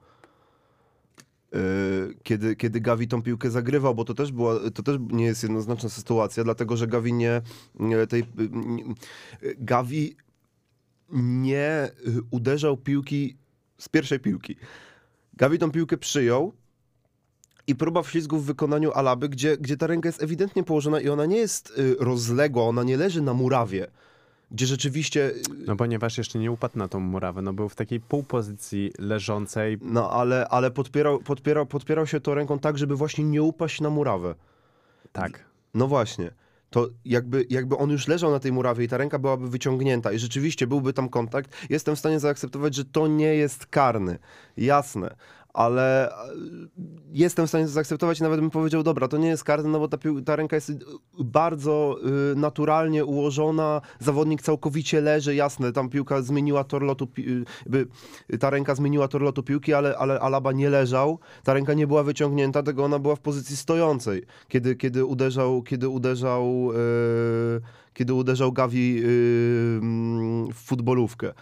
Yy, 1.53 2.15
Kiedy, 2.23 2.55
kiedy 2.55 2.81
Gavi 2.81 3.07
tą 3.07 3.21
piłkę 3.21 3.51
zagrywał, 3.51 3.95
bo 3.95 4.05
to 4.05 4.13
też, 4.13 4.31
była, 4.31 4.59
to 4.73 4.83
też 4.83 4.97
nie 5.09 5.25
jest 5.25 5.43
jednoznaczna 5.43 5.89
sytuacja, 5.89 6.43
dlatego 6.43 6.77
że 6.77 6.87
Gavi 6.87 7.13
nie, 7.13 7.41
tej, 8.09 8.23
nie, 8.51 8.83
Gavi 9.57 10.15
nie 11.09 11.91
y, 12.07 12.21
uderzał 12.31 12.77
piłki 12.77 13.37
z 13.77 13.89
pierwszej 13.89 14.19
piłki. 14.19 14.55
Gavi 15.33 15.59
tą 15.59 15.71
piłkę 15.71 15.97
przyjął 15.97 16.53
i 17.67 17.75
próba 17.75 18.03
wślizgu 18.03 18.39
w 18.39 18.45
wykonaniu 18.45 18.91
Alaby, 18.91 19.29
gdzie, 19.29 19.57
gdzie 19.57 19.77
ta 19.77 19.87
ręka 19.87 20.09
jest 20.09 20.23
ewidentnie 20.23 20.63
położona 20.63 21.01
i 21.01 21.09
ona 21.09 21.25
nie 21.25 21.37
jest 21.37 21.73
y, 21.77 21.95
rozległa, 21.99 22.63
ona 22.63 22.83
nie 22.83 22.97
leży 22.97 23.21
na 23.21 23.33
murawie, 23.33 23.87
gdzie 24.53 24.65
rzeczywiście 24.65 25.31
y, 25.31 25.41
No 25.67 25.75
ponieważ 25.75 26.17
jeszcze 26.17 26.39
nie 26.39 26.51
upadł 26.51 26.77
na 26.77 26.87
tą 26.87 26.99
murawę, 26.99 27.41
no 27.41 27.53
był 27.53 27.69
w 27.69 27.75
takiej 27.75 27.99
półpozycji 27.99 28.91
leżącej. 28.99 29.77
No 29.81 30.11
ale, 30.11 30.47
ale 30.47 30.71
podpierał, 30.71 31.19
podpierał, 31.19 31.65
podpierał 31.65 32.07
się 32.07 32.19
to 32.19 32.35
ręką 32.35 32.59
tak, 32.59 32.77
żeby 32.77 32.95
właśnie 32.95 33.23
nie 33.23 33.43
upaść 33.43 33.81
na 33.81 33.89
murawę. 33.89 34.35
Tak. 35.11 35.45
No 35.73 35.87
właśnie. 35.87 36.31
To 36.69 36.89
jakby, 37.05 37.45
jakby 37.49 37.77
on 37.77 37.89
już 37.89 38.07
leżał 38.07 38.31
na 38.31 38.39
tej 38.39 38.51
murawie 38.51 38.85
i 38.85 38.87
ta 38.87 38.97
ręka 38.97 39.19
byłaby 39.19 39.49
wyciągnięta 39.49 40.11
i 40.11 40.19
rzeczywiście 40.19 40.67
byłby 40.67 40.93
tam 40.93 41.09
kontakt, 41.09 41.51
jestem 41.69 41.95
w 41.95 41.99
stanie 41.99 42.19
zaakceptować, 42.19 42.75
że 42.75 42.85
to 42.85 43.07
nie 43.07 43.35
jest 43.35 43.65
karny. 43.65 44.17
Jasne. 44.57 45.15
Ale 45.53 46.11
e, 46.11 46.13
jestem 47.11 47.45
w 47.45 47.49
stanie 47.49 47.65
to 47.65 47.71
zaakceptować 47.71 48.19
i 48.19 48.23
nawet 48.23 48.39
bym 48.39 48.49
powiedział, 48.49 48.83
dobra, 48.83 49.07
to 49.07 49.17
nie 49.17 49.27
jest 49.27 49.43
karny, 49.43 49.69
no 49.69 49.79
bo 49.79 49.87
ta, 49.87 49.97
ta 50.25 50.35
ręka 50.35 50.55
jest 50.55 50.69
y, 50.69 50.77
bardzo 51.19 51.97
y, 52.31 52.35
naturalnie 52.35 53.05
ułożona, 53.05 53.81
zawodnik 53.99 54.41
całkowicie 54.41 55.01
leży, 55.01 55.35
jasne, 55.35 55.71
tam 55.71 55.89
piłka 55.89 56.21
zmieniła 56.21 56.63
tor 56.63 56.81
lotu, 56.81 57.07
ta 58.39 58.49
ręka 58.49 58.75
zmieniła 58.75 59.07
tor 59.07 59.21
lotu 59.21 59.43
piłki, 59.43 59.73
ale, 59.73 59.97
ale 59.97 60.19
Alaba 60.19 60.51
nie 60.51 60.69
leżał, 60.69 61.19
ta 61.43 61.53
ręka 61.53 61.73
nie 61.73 61.87
była 61.87 62.03
wyciągnięta, 62.03 62.63
tego 62.63 62.83
ona 62.83 62.99
była 62.99 63.15
w 63.15 63.19
pozycji 63.19 63.57
stojącej, 63.57 64.23
kiedy, 64.47 64.75
kiedy 64.75 65.05
uderzał, 65.05 65.63
kiedy 65.63 65.89
uderzał, 65.89 66.71
e, 66.71 67.61
kiedy 67.93 68.13
uderzał 68.13 68.51
Gavi 68.51 68.97
e, 68.97 69.03
w 70.53 70.57
futbolówkę. 70.65 71.33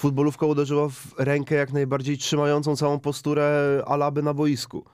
Futbolówka 0.00 0.46
uderzyła 0.46 0.88
w 0.88 1.14
rękę 1.18 1.54
jak 1.54 1.72
najbardziej 1.72 2.18
trzymającą 2.18 2.76
całą 2.76 3.00
posturę 3.00 3.82
Alaby 3.86 4.22
na 4.22 4.34
boisku. 4.34 4.84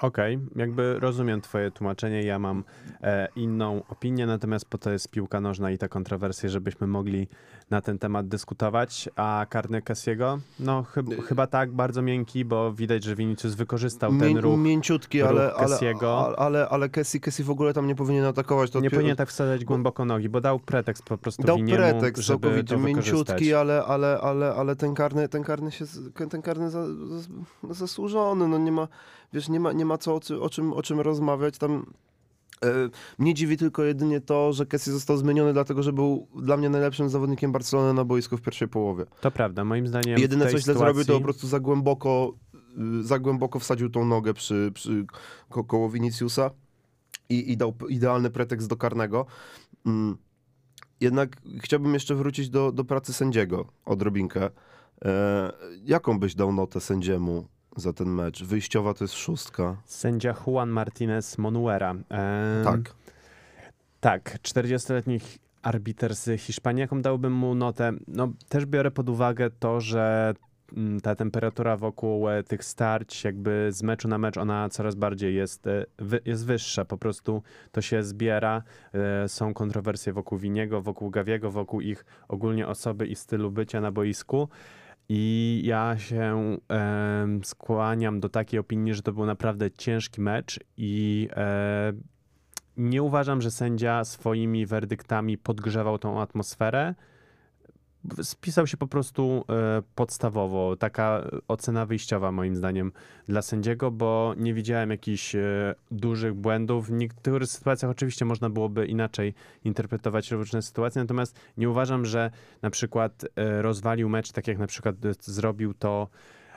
Okej, 0.00 0.38
jakby 0.56 1.00
rozumiem 1.00 1.40
twoje 1.40 1.70
tłumaczenie, 1.70 2.22
ja 2.22 2.38
mam 2.38 2.64
e, 3.02 3.28
inną 3.36 3.82
opinię, 3.88 4.26
natomiast 4.26 4.64
po 4.64 4.78
to 4.78 4.90
jest 4.90 5.10
piłka 5.10 5.40
nożna 5.40 5.70
i 5.70 5.78
te 5.78 5.88
kontrowersje, 5.88 6.48
żebyśmy 6.48 6.86
mogli 6.86 7.28
na 7.70 7.80
ten 7.80 7.98
temat 7.98 8.28
dyskutować. 8.28 9.08
A 9.16 9.46
karny 9.50 9.82
Cassiego? 9.82 10.38
No 10.60 10.82
chyb, 10.82 11.22
chyba 11.22 11.46
tak, 11.46 11.72
bardzo 11.72 12.02
miękki, 12.02 12.44
bo 12.44 12.72
widać, 12.72 13.04
że 13.04 13.16
Vinicius 13.16 13.54
wykorzystał 13.54 14.12
ten 14.18 14.38
ruch. 14.38 14.58
mięciutki, 14.58 15.20
ruch 15.20 15.30
ale, 15.30 15.54
ale, 15.54 15.68
Kessiego. 15.68 16.26
ale, 16.26 16.36
ale, 16.36 16.68
ale 16.68 16.88
Kessie, 16.88 17.20
Kessie 17.20 17.44
w 17.44 17.50
ogóle 17.50 17.72
tam 17.74 17.86
nie 17.86 17.94
powinien 17.94 18.24
atakować. 18.24 18.70
To 18.70 18.80
Nie 18.80 18.90
powinien 18.90 19.16
tak 19.16 19.28
wsadzać 19.28 19.64
głęboko 19.64 20.04
nogi, 20.04 20.28
bo 20.28 20.40
dał 20.40 20.58
pretekst 20.58 21.04
po 21.04 21.18
prostu 21.18 21.42
Dał 21.42 21.56
Winiemu, 21.56 21.78
pretekst 21.78 22.22
żeby 22.22 22.40
całkowicie 22.40 22.76
mięciutki, 22.76 23.54
ale, 23.54 23.84
ale, 23.84 24.20
ale, 24.20 24.54
ale 24.54 24.76
ten 24.76 24.94
karny, 24.94 25.28
ten 25.28 25.42
karny 25.44 25.72
się, 25.72 25.84
ten 26.30 26.42
karny 26.42 26.70
za, 26.70 26.86
za, 27.18 27.28
zasłużony, 27.74 28.48
no 28.48 28.58
nie 28.58 28.72
ma, 28.72 28.88
wiesz, 29.32 29.48
nie 29.48 29.60
ma, 29.60 29.72
nie 29.72 29.84
ma 29.84 29.89
co 29.98 30.14
o, 30.14 30.20
o, 30.40 30.50
czym, 30.50 30.72
o 30.72 30.82
czym 30.82 31.00
rozmawiać 31.00 31.58
tam. 31.58 31.86
E, 32.64 32.68
Mnie 33.18 33.34
dziwi 33.34 33.56
tylko 33.56 33.84
jedynie 33.84 34.20
to, 34.20 34.52
że 34.52 34.66
Kessie 34.66 34.90
został 34.90 35.16
zmieniony 35.16 35.52
dlatego, 35.52 35.82
że 35.82 35.92
był 35.92 36.26
dla 36.42 36.56
mnie 36.56 36.68
najlepszym 36.68 37.08
zawodnikiem 37.08 37.52
Barcelony 37.52 37.94
na 37.94 38.04
boisku 38.04 38.36
w 38.36 38.42
pierwszej 38.42 38.68
połowie. 38.68 39.04
To 39.20 39.30
prawda, 39.30 39.64
moim 39.64 39.86
zdaniem 39.86 40.18
Jedyne 40.18 40.44
co 40.44 40.50
źle 40.50 40.60
sytuacji... 40.60 40.84
zrobił, 40.84 41.04
to 41.04 41.18
po 41.18 41.24
prostu 41.24 41.46
za 41.46 41.60
głęboko, 41.60 42.34
y, 43.00 43.02
za 43.02 43.18
głęboko 43.18 43.58
wsadził 43.58 43.90
tą 43.90 44.04
nogę 44.04 44.34
przy, 44.34 44.70
przy 44.74 45.06
ko 45.48 45.64
koło 45.64 45.90
Viniciusa 45.90 46.50
i, 47.28 47.52
i 47.52 47.56
dał 47.56 47.74
idealny 47.88 48.30
pretekst 48.30 48.68
do 48.68 48.76
karnego. 48.76 49.26
Mm. 49.86 50.16
Jednak 51.00 51.36
chciałbym 51.62 51.94
jeszcze 51.94 52.14
wrócić 52.14 52.50
do, 52.50 52.72
do 52.72 52.84
pracy 52.84 53.12
sędziego 53.12 53.66
odrobinkę. 53.84 54.50
E, 55.04 55.52
jaką 55.84 56.18
byś 56.18 56.34
dał 56.34 56.52
notę 56.52 56.80
sędziemu 56.80 57.48
za 57.76 57.92
ten 57.92 58.08
mecz? 58.08 58.44
Wyjściowa 58.44 58.94
to 58.94 59.04
jest 59.04 59.14
szóstka. 59.14 59.76
Sędzia 59.86 60.34
Juan 60.46 60.68
Martinez 60.70 61.38
Monuera. 61.38 61.90
Em, 61.90 62.04
Tak. 62.64 62.94
Tak, 64.00 64.38
40-letni 64.42 65.20
arbiter 65.62 66.16
z 66.16 66.40
Hiszpanii, 66.40 66.80
jaką 66.80 67.02
dałbym 67.02 67.32
mu 67.32 67.54
notę? 67.54 67.92
No, 68.08 68.28
też 68.48 68.66
biorę 68.66 68.90
pod 68.90 69.08
uwagę 69.08 69.50
to, 69.50 69.80
że 69.80 70.34
mm, 70.76 71.00
ta 71.00 71.14
temperatura 71.14 71.76
wokół 71.76 72.28
e, 72.28 72.42
tych 72.42 72.64
starć, 72.64 73.24
jakby 73.24 73.68
z 73.72 73.82
meczu 73.82 74.08
na 74.08 74.18
mecz, 74.18 74.36
ona 74.36 74.68
coraz 74.68 74.94
bardziej 74.94 75.34
jest, 75.34 75.66
e, 75.66 75.84
jest 76.24 76.46
wyższa. 76.46 76.84
Po 76.84 76.98
prostu 76.98 77.42
to 77.72 77.80
się 77.80 78.02
zbiera. 78.02 78.62
e, 79.24 79.28
Są 79.28 79.54
kontrowersje 79.54 80.12
wokół 80.12 80.38
Winiego, 80.38 80.82
wokół 80.82 81.10
Gawiego, 81.10 81.50
wokół 81.50 81.80
ich 81.80 82.04
ogólnie 82.28 82.66
osoby 82.66 83.06
i 83.06 83.16
stylu 83.16 83.50
bycia 83.50 83.80
na 83.80 83.92
boisku. 83.92 84.48
I 85.12 85.60
ja 85.64 85.98
się 85.98 86.56
em, 86.68 87.44
skłaniam 87.44 88.20
do 88.20 88.28
takiej 88.28 88.60
opinii, 88.60 88.94
że 88.94 89.02
to 89.02 89.12
był 89.12 89.26
naprawdę 89.26 89.70
ciężki 89.70 90.20
mecz 90.20 90.60
i 90.76 91.28
e, 91.32 91.92
nie 92.76 93.02
uważam, 93.02 93.40
że 93.40 93.50
sędzia 93.50 94.04
swoimi 94.04 94.66
werdyktami 94.66 95.38
podgrzewał 95.38 95.98
tą 95.98 96.20
atmosferę. 96.20 96.94
Spisał 98.22 98.66
się 98.66 98.76
po 98.76 98.86
prostu 98.86 99.44
e, 99.48 99.82
podstawowo. 99.94 100.76
Taka 100.76 101.30
ocena 101.48 101.86
wyjściowa, 101.86 102.32
moim 102.32 102.56
zdaniem, 102.56 102.92
dla 103.28 103.42
sędziego, 103.42 103.90
bo 103.90 104.34
nie 104.36 104.54
widziałem 104.54 104.90
jakichś 104.90 105.34
e, 105.34 105.74
dużych 105.90 106.34
błędów. 106.34 106.86
W 106.86 106.92
niektórych 106.92 107.48
sytuacjach 107.48 107.90
oczywiście 107.90 108.24
można 108.24 108.50
byłoby 108.50 108.86
inaczej 108.86 109.34
interpretować 109.64 110.30
różne 110.30 110.62
sytuacje, 110.62 111.02
natomiast 111.02 111.38
nie 111.56 111.70
uważam, 111.70 112.06
że 112.06 112.30
na 112.62 112.70
przykład 112.70 113.24
e, 113.36 113.62
rozwalił 113.62 114.08
mecz, 114.08 114.32
tak 114.32 114.48
jak 114.48 114.58
na 114.58 114.66
przykład 114.66 114.94
e, 115.04 115.12
zrobił 115.20 115.74
to 115.74 116.08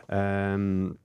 em, 0.08 0.98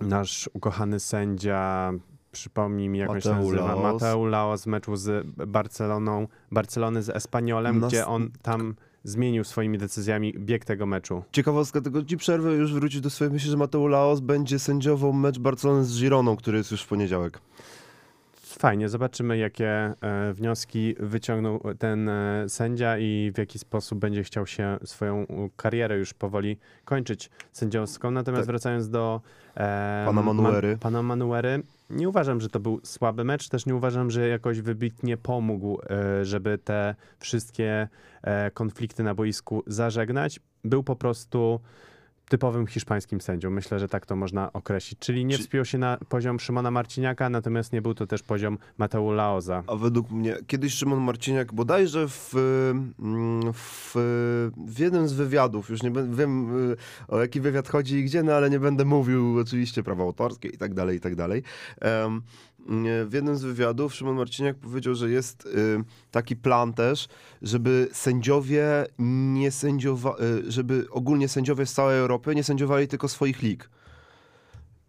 nasz 0.00 0.50
ukochany 0.52 1.00
sędzia. 1.00 1.92
Przypomnij 2.32 2.88
mi, 2.88 2.98
jak 2.98 3.10
on 3.10 3.20
się 3.20 3.28
Mateu 3.28 3.44
nazywa. 3.44 3.74
Laos. 3.74 4.02
Mateu 4.02 4.24
Laos 4.24 4.60
z 4.60 4.66
meczu 4.66 4.96
z 4.96 5.26
Barceloną, 5.48 6.28
Barcelony 6.50 7.02
z 7.02 7.08
Espaniolem, 7.08 7.80
Nas- 7.80 7.88
gdzie 7.92 8.06
on 8.06 8.30
tam 8.42 8.74
zmienił 9.06 9.44
swoimi 9.44 9.78
decyzjami 9.78 10.34
bieg 10.38 10.64
tego 10.64 10.86
meczu. 10.86 11.22
Ciekawostka, 11.32 11.80
tylko 11.80 12.02
ci 12.02 12.16
przerwę 12.16 12.52
już 12.52 12.72
wrócić 12.72 13.00
do 13.00 13.10
swojej 13.10 13.32
myśli, 13.32 13.50
że 13.50 13.56
Mateo 13.56 13.86
Laos 13.86 14.20
będzie 14.20 14.58
sędziował 14.58 15.12
mecz 15.12 15.38
Barcelony 15.38 15.84
z 15.84 16.00
Gironą, 16.00 16.36
który 16.36 16.58
jest 16.58 16.70
już 16.70 16.82
w 16.82 16.88
poniedziałek. 16.88 17.40
Fajnie, 18.58 18.88
zobaczymy, 18.88 19.38
jakie 19.38 19.68
e, 19.68 19.94
wnioski 20.32 20.94
wyciągnął 21.00 21.60
ten 21.78 22.08
e, 22.08 22.44
sędzia 22.48 22.98
i 22.98 23.32
w 23.34 23.38
jaki 23.38 23.58
sposób 23.58 23.98
będzie 23.98 24.24
chciał 24.24 24.46
się 24.46 24.78
swoją 24.84 25.26
karierę 25.56 25.98
już 25.98 26.14
powoli 26.14 26.58
kończyć 26.84 27.30
sędziowską. 27.52 28.10
Natomiast 28.10 28.42
Tak. 28.42 28.46
wracając 28.46 28.88
do 28.88 29.20
e, 29.56 30.02
Pana 30.06 30.22
Manuery. 30.22 30.68
Man, 30.68 30.78
pana 30.78 31.02
Manuery, 31.02 31.62
nie 31.90 32.08
uważam, 32.08 32.40
że 32.40 32.48
to 32.48 32.60
był 32.60 32.80
słaby 32.84 33.24
mecz, 33.24 33.48
też 33.48 33.66
nie 33.66 33.74
uważam, 33.74 34.10
że 34.10 34.28
jakoś 34.28 34.60
wybitnie 34.60 35.16
pomógł, 35.16 35.78
e, 35.90 36.24
żeby 36.24 36.58
te 36.58 36.94
wszystkie 37.18 37.88
e, 38.22 38.50
konflikty 38.50 39.02
na 39.02 39.14
boisku 39.14 39.62
zażegnać. 39.66 40.40
Był 40.64 40.82
po 40.82 40.96
prostu 40.96 41.60
typowym 42.28 42.66
hiszpańskim 42.66 43.20
sędzią. 43.20 43.50
Myślę, 43.50 43.78
że 43.78 43.88
tak 43.88 44.06
to 44.06 44.16
można 44.16 44.52
określić. 44.52 44.98
Czyli 44.98 45.24
nie 45.24 45.36
Czy- 45.36 45.42
wspiął 45.42 45.64
się 45.64 45.78
na 45.78 45.98
poziom 46.08 46.40
Szymona 46.40 46.70
Marciniaka, 46.70 47.30
natomiast 47.30 47.72
nie 47.72 47.82
był 47.82 47.94
to 47.94 48.06
też 48.06 48.22
poziom 48.22 48.58
Mateu 48.78 49.10
Laoza. 49.10 49.62
A 49.66 49.76
według 49.76 50.10
mnie 50.10 50.36
kiedyś 50.46 50.74
Szymon 50.74 51.00
Marciniak 51.00 51.54
bodajże 51.54 52.08
w, 52.08 52.34
mm, 52.98 53.52
w, 53.52 53.92
w 54.66 54.78
jednym 54.78 55.08
z 55.08 55.12
wywiadów, 55.12 55.70
już 55.70 55.82
nie 55.82 55.90
wiem 56.10 56.58
y, 56.72 56.76
o 57.08 57.20
jaki 57.20 57.40
wywiad 57.40 57.68
chodzi 57.68 57.96
i 57.96 58.04
gdzie, 58.04 58.22
no 58.22 58.32
ale 58.32 58.50
nie 58.50 58.60
będę 58.60 58.84
mówił 58.84 59.38
oczywiście 59.38 59.82
prawa 59.82 60.04
autorskie 60.04 60.48
i 60.48 60.58
tak 60.58 60.74
dalej, 60.74 60.96
i 60.96 61.00
tak 61.00 61.14
dalej. 61.14 61.42
Nie, 61.82 62.20
W 63.06 63.12
jednym 63.12 63.36
z 63.36 63.42
wywiadów 63.42 63.94
Szymon 63.94 64.16
Marciniak 64.16 64.56
powiedział, 64.56 64.94
że 64.94 65.10
jest 65.10 65.46
y, 65.46 65.84
taki 66.10 66.36
plan 66.36 66.72
też, 66.72 67.08
żeby 67.42 67.88
sędziowie 67.92 68.86
nie 69.34 69.50
sędziowa, 69.50 70.16
y, 70.20 70.50
żeby 70.52 70.86
ogólnie 70.90 71.28
sędziowie 71.28 71.66
z 71.66 71.72
całej 71.72 71.98
Europy 71.98 72.34
nie 72.34 72.44
sędziowali 72.44 72.88
tylko 72.88 73.08
swoich 73.08 73.42
lig. 73.42 73.70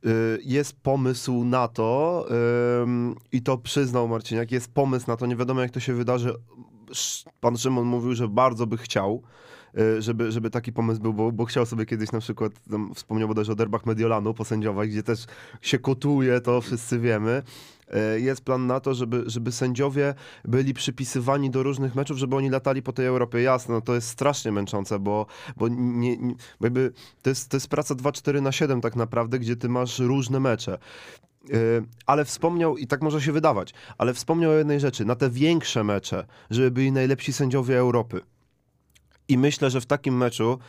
Y, 0.06 0.40
jest 0.44 0.82
pomysł 0.82 1.44
na 1.44 1.68
to 1.68 2.26
i 3.32 3.42
to 3.42 3.58
przyznał 3.58 4.08
Marciniak, 4.08 4.52
jest 4.52 4.74
pomysł 4.74 5.08
na 5.08 5.18
to, 5.18 5.26
nie 5.26 5.36
wiadomo 5.36 5.62
jak 5.62 5.72
to 5.72 5.80
się 5.80 5.94
wydarzy. 5.94 6.34
Pan 7.40 7.58
Szymon 7.58 7.86
mówił, 7.86 8.16
że 8.16 8.28
bardzo 8.28 8.68
by 8.68 8.78
chciał, 8.78 9.24
żeby, 10.00 10.32
żeby 10.32 10.50
taki 10.50 10.74
pomysł 10.74 11.02
był, 11.02 11.14
bo, 11.14 11.32
bo 11.32 11.46
chciał 11.46 11.66
sobie 11.66 11.86
kiedyś 11.86 12.12
na 12.12 12.20
przykład, 12.20 12.52
tam 12.72 12.94
wspomniał 12.96 13.28
bodajże 13.28 13.52
o 13.52 13.56
derbach 13.56 13.86
Mediolanu 13.86 14.34
posędziować, 14.34 14.90
gdzie 14.90 15.04
też 15.04 15.26
się 15.62 15.80
kotuje, 15.80 16.42
to 16.42 16.62
wszyscy 16.62 17.00
wiemy. 17.00 17.44
Y, 18.16 18.22
Jest 18.22 18.42
plan 18.42 18.68
na 18.68 18.80
to, 18.80 18.94
żeby, 18.94 19.24
żeby 19.26 19.52
sędziowie 19.52 20.14
byli 20.46 20.74
przypisywani 20.74 21.50
do 21.50 21.64
różnych 21.64 21.96
meczów, 21.96 22.18
żeby 22.18 22.36
oni 22.36 22.50
latali 22.50 22.82
po 22.82 22.94
tej 22.94 23.06
Europie. 23.06 23.42
Jasne, 23.42 23.76
no 23.76 23.82
to 23.82 23.96
jest 23.96 24.08
strasznie 24.08 24.52
męczące, 24.52 25.00
bo, 25.00 25.26
bo, 25.58 25.68
nie, 25.68 26.18
nie, 26.18 26.36
bo 26.60 26.66
jakby 26.66 26.94
to, 27.22 27.30
jest, 27.30 27.50
to 27.50 27.58
jest 27.58 27.68
praca 27.68 27.96
2-4 27.96 28.42
na 28.42 28.52
7 28.52 28.82
tak 28.82 28.96
naprawdę, 28.96 29.40
gdzie 29.40 29.56
ty 29.56 29.70
masz 29.70 30.00
różne 30.00 30.40
mecze. 30.40 30.78
Yy, 31.50 31.86
ale 32.06 32.26
wspomniał, 32.26 32.78
i 32.78 32.88
tak 32.88 33.02
może 33.02 33.22
się 33.22 33.32
wydawać, 33.32 33.74
ale 33.98 34.14
wspomniał 34.14 34.52
o 34.52 34.56
jednej 34.56 34.80
rzeczy, 34.80 35.06
na 35.06 35.16
te 35.16 35.30
większe 35.30 35.84
mecze, 35.84 36.26
żeby 36.50 36.72
byli 36.72 36.92
najlepsi 36.92 37.34
sędziowie 37.34 37.78
Europy. 37.78 38.22
I 39.30 39.38
myślę, 39.38 39.70
że 39.70 39.82
w 39.82 39.86
takim 39.86 40.18
meczu, 40.18 40.60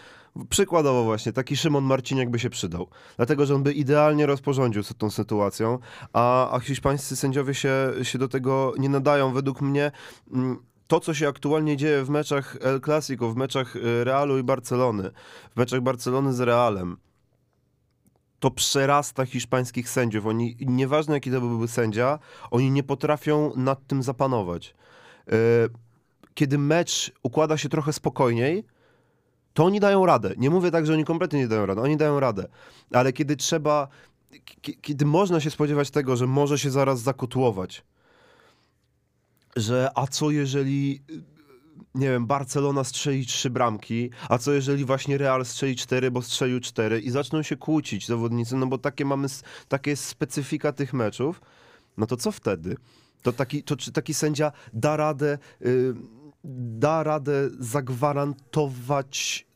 przykładowo 0.49 1.05
właśnie, 1.05 1.33
taki 1.33 1.57
Szymon 1.57 1.85
Marciniak 1.85 2.31
by 2.31 2.39
się 2.39 2.51
przydał. 2.51 2.89
Dlatego, 3.17 3.47
że 3.47 3.55
on 3.55 3.63
by 3.63 3.73
idealnie 3.73 4.27
rozporządził 4.27 4.83
tą 4.99 5.11
sytuacją, 5.11 5.79
a, 6.13 6.51
a 6.51 6.61
hiszpańscy 6.61 7.17
sędziowie 7.17 7.55
się, 7.55 7.93
się 8.03 8.19
do 8.19 8.29
tego 8.29 8.75
nie 8.79 8.89
nadają. 8.89 9.33
Według 9.33 9.61
mnie 9.61 9.93
mm, 10.33 10.59
to, 10.87 11.01
co 11.01 11.15
się 11.15 11.29
aktualnie 11.29 11.77
dzieje 11.77 12.05
w 12.05 12.11
meczach 12.11 12.57
El 12.61 12.81
Clasico, 12.81 13.31
w 13.31 13.37
meczach 13.37 13.77
y, 13.77 14.05
Realu 14.05 14.39
i 14.39 14.43
Barcelony, 14.43 15.11
w 15.51 15.57
meczach 15.57 15.81
Barcelony 15.81 16.33
z 16.33 16.41
Realem, 16.41 16.97
to 18.41 18.51
przerasta 18.51 19.27
hiszpańskich 19.27 19.89
sędziów. 19.89 20.27
Oni, 20.27 20.57
nieważne 20.61 21.15
jaki 21.15 21.31
to 21.31 21.41
byłby 21.41 21.69
sędzia, 21.69 22.19
oni 22.51 22.71
nie 22.71 22.83
potrafią 22.83 23.53
nad 23.57 23.87
tym 23.87 24.03
zapanować. 24.03 24.75
Yy, 25.27 25.35
Kiedy 26.39 26.59
mecz 26.59 27.13
układa 27.23 27.57
się 27.57 27.69
trochę 27.69 27.93
spokojniej, 27.93 28.65
to 29.55 29.65
oni 29.65 29.81
dają 29.81 30.07
radę. 30.07 30.35
Nie 30.37 30.51
mówię 30.51 30.71
tak, 30.71 30.87
że 30.87 30.93
oni 30.93 31.05
kompletnie 31.05 31.39
nie 31.39 31.49
dają 31.49 31.67
radę, 31.67 31.83
oni 31.83 31.97
dają 31.97 32.21
radę. 32.21 32.49
Ale 32.93 33.13
kiedy 33.13 33.37
trzeba, 33.37 33.89
kiedy 34.83 35.05
można 35.05 35.41
się 35.41 35.51
spodziewać 35.51 35.91
tego, 35.91 36.17
że 36.17 36.27
może 36.27 36.59
się 36.59 36.71
zaraz 36.71 37.01
zakotłować, 37.01 37.85
że 39.57 39.91
a 39.95 40.07
co 40.07 40.31
jeżeli 40.31 41.03
nie 41.95 42.11
wiem, 42.11 42.27
Barcelona 42.27 42.85
strzeli 42.85 43.27
trzy 43.27 43.51
bramki, 43.51 44.11
a 44.29 44.39
co 44.39 44.53
jeżeli 44.53 44.85
właśnie 44.85 45.19
Real 45.19 45.45
strzeli 45.45 45.77
cztery, 45.77 46.11
bo 46.11 46.23
strzelił 46.23 46.61
cztery 46.61 47.01
i 47.01 47.11
zaczną 47.11 47.43
się 47.43 47.57
kłócić 47.57 48.07
zawodnicy, 48.07 48.57
no 48.57 48.67
bo 48.67 48.79
takie 48.79 49.05
mamy, 49.05 49.29
takie 49.69 49.91
jest 49.91 50.05
specyfika 50.05 50.73
tych 50.73 50.93
meczów, 50.93 51.41
no 51.97 52.07
to 52.07 52.17
co 52.17 52.33
wtedy? 52.33 52.77
To 53.23 53.33
taki, 53.33 53.63
to 53.63 53.77
czy 53.77 53.93
taki 53.93 54.15
sędzia 54.15 54.53
da 54.73 54.97
radę, 54.97 55.39
y, 55.67 55.95
da 56.49 57.03
radę 57.03 57.51
zagwarantować, 57.59 59.47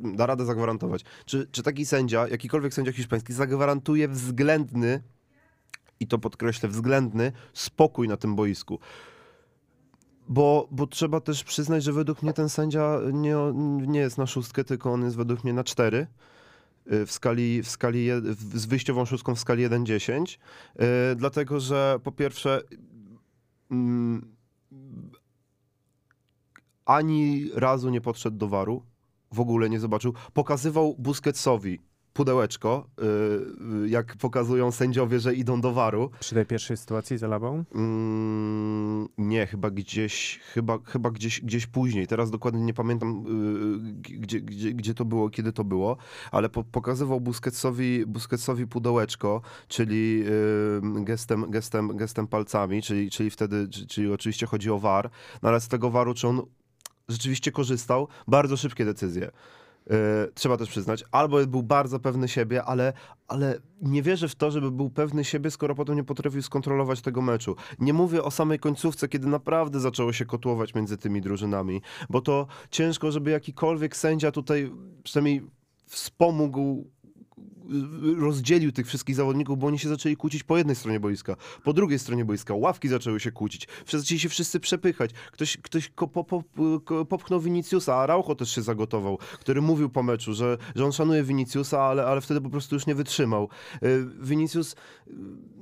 da 0.00 0.26
radę 0.26 0.44
zagwarantować, 0.44 1.04
czy, 1.26 1.46
czy 1.52 1.62
taki 1.62 1.86
sędzia, 1.86 2.28
jakikolwiek 2.28 2.74
sędzia 2.74 2.92
hiszpański 2.92 3.32
zagwarantuje 3.32 4.08
względny, 4.08 5.02
i 6.00 6.06
to 6.06 6.18
podkreślę, 6.18 6.68
względny 6.68 7.32
spokój 7.52 8.08
na 8.08 8.16
tym 8.16 8.36
boisku. 8.36 8.78
Bo, 10.28 10.68
bo 10.70 10.86
trzeba 10.86 11.20
też 11.20 11.44
przyznać, 11.44 11.84
że 11.84 11.92
według 11.92 12.22
mnie 12.22 12.32
ten 12.32 12.48
sędzia 12.48 13.00
nie, 13.12 13.36
nie 13.86 14.00
jest 14.00 14.18
na 14.18 14.26
szóstkę, 14.26 14.64
tylko 14.64 14.92
on 14.92 15.04
jest 15.04 15.16
według 15.16 15.44
mnie 15.44 15.52
na 15.52 15.64
cztery 15.64 16.06
y, 16.92 17.06
w 17.06 17.12
skali, 17.12 17.62
w 17.62 17.68
skali 17.68 18.08
z 18.54 18.66
wyjściową 18.66 19.04
szóstką 19.04 19.34
w 19.34 19.40
skali 19.40 19.68
1-10, 19.68 20.38
y, 21.12 21.16
dlatego 21.16 21.60
że 21.60 21.98
po 22.04 22.12
pierwsze 22.12 22.62
mm, 23.70 24.36
ani 26.88 27.50
razu 27.54 27.90
nie 27.90 28.00
podszedł 28.00 28.36
do 28.36 28.48
waru, 28.48 28.82
w 29.32 29.40
ogóle 29.40 29.70
nie 29.70 29.80
zobaczył. 29.80 30.14
Pokazywał 30.32 30.94
Busquetsowi 30.98 31.78
pudełeczko, 32.18 32.86
y, 32.98 33.84
y, 33.84 33.88
jak 33.88 34.16
pokazują 34.16 34.70
sędziowie, 34.70 35.20
że 35.20 35.34
idą 35.34 35.60
do 35.60 35.72
waru. 35.72 36.10
Przy 36.20 36.34
tej 36.34 36.46
pierwszej 36.46 36.76
sytuacji 36.76 37.18
z 37.18 37.22
Alabą? 37.22 37.64
Mm, 37.74 39.08
nie, 39.18 39.46
chyba 39.46 39.70
gdzieś, 39.70 40.40
chyba, 40.52 40.78
chyba 40.84 41.10
gdzieś, 41.10 41.40
gdzieś 41.40 41.66
później. 41.66 42.06
Teraz 42.06 42.30
dokładnie 42.30 42.60
nie 42.60 42.74
pamiętam, 42.74 43.24
yy, 43.84 43.92
gdzie, 44.18 44.40
gdzie, 44.40 44.72
gdzie 44.72 44.94
to 44.94 45.04
było, 45.04 45.30
kiedy 45.30 45.52
to 45.52 45.64
było, 45.64 45.96
ale 46.30 46.48
po, 46.48 46.64
pokazywał 46.64 47.20
Busquetsowi, 47.20 48.06
Busquetsowi 48.06 48.66
pudełeczko, 48.66 49.40
czyli 49.68 50.18
yy, 50.18 51.04
gestem, 51.04 51.50
gestem, 51.50 51.96
gestem 51.96 52.26
palcami, 52.26 52.82
czyli, 52.82 53.10
czyli 53.10 53.30
wtedy, 53.30 53.68
czyli, 53.68 54.12
oczywiście 54.12 54.46
chodzi 54.46 54.70
o 54.70 54.78
VAR, 54.78 55.10
no 55.42 55.48
ale 55.48 55.60
z 55.60 55.68
tego 55.68 55.90
VARu, 55.90 56.14
czy 56.14 56.28
on 56.28 56.42
rzeczywiście 57.08 57.52
korzystał, 57.52 58.08
bardzo 58.28 58.56
szybkie 58.56 58.84
decyzje. 58.84 59.30
Yy, 59.90 59.96
trzeba 60.34 60.56
też 60.56 60.68
przyznać, 60.68 61.04
albo 61.12 61.46
był 61.46 61.62
bardzo 61.62 62.00
pewny 62.00 62.28
siebie, 62.28 62.64
ale, 62.64 62.92
ale 63.28 63.60
nie 63.82 64.02
wierzę 64.02 64.28
w 64.28 64.34
to, 64.34 64.50
żeby 64.50 64.70
był 64.70 64.90
pewny 64.90 65.24
siebie, 65.24 65.50
skoro 65.50 65.74
potem 65.74 65.96
nie 65.96 66.04
potrafił 66.04 66.42
skontrolować 66.42 67.00
tego 67.00 67.22
meczu. 67.22 67.56
Nie 67.78 67.92
mówię 67.92 68.22
o 68.22 68.30
samej 68.30 68.58
końcówce, 68.58 69.08
kiedy 69.08 69.28
naprawdę 69.28 69.80
zaczęło 69.80 70.12
się 70.12 70.24
kotłować 70.26 70.74
między 70.74 70.96
tymi 70.96 71.20
drużynami, 71.20 71.82
bo 72.10 72.20
to 72.20 72.46
ciężko, 72.70 73.12
żeby 73.12 73.30
jakikolwiek 73.30 73.96
sędzia 73.96 74.32
tutaj 74.32 74.72
przynajmniej 75.02 75.42
wspomógł 75.86 76.90
rozdzielił 78.18 78.72
tych 78.72 78.86
wszystkich 78.86 79.16
zawodników, 79.16 79.58
bo 79.58 79.66
oni 79.66 79.78
się 79.78 79.88
zaczęli 79.88 80.16
kłócić 80.16 80.42
po 80.42 80.56
jednej 80.58 80.76
stronie 80.76 81.00
boiska, 81.00 81.36
po 81.64 81.72
drugiej 81.72 81.98
stronie 81.98 82.24
boiska, 82.24 82.54
ławki 82.54 82.88
zaczęły 82.88 83.20
się 83.20 83.32
kłócić, 83.32 83.68
zaczęli 83.88 84.20
się 84.20 84.28
wszyscy 84.28 84.60
przepychać, 84.60 85.10
ktoś, 85.32 85.56
ktoś 85.56 85.92
popchnął 87.08 87.40
Viniciusa, 87.40 87.94
a 87.94 88.02
Araujo 88.02 88.34
też 88.34 88.54
się 88.54 88.62
zagotował, 88.62 89.18
który 89.40 89.62
mówił 89.62 89.88
po 89.88 90.02
meczu, 90.02 90.34
że, 90.34 90.58
że 90.74 90.84
on 90.84 90.92
szanuje 90.92 91.22
Viniciusa, 91.22 91.82
ale, 91.82 92.06
ale 92.06 92.20
wtedy 92.20 92.40
po 92.40 92.50
prostu 92.50 92.74
już 92.76 92.86
nie 92.86 92.94
wytrzymał. 92.94 93.48
Y, 93.82 94.06
Vinicius, 94.20 94.76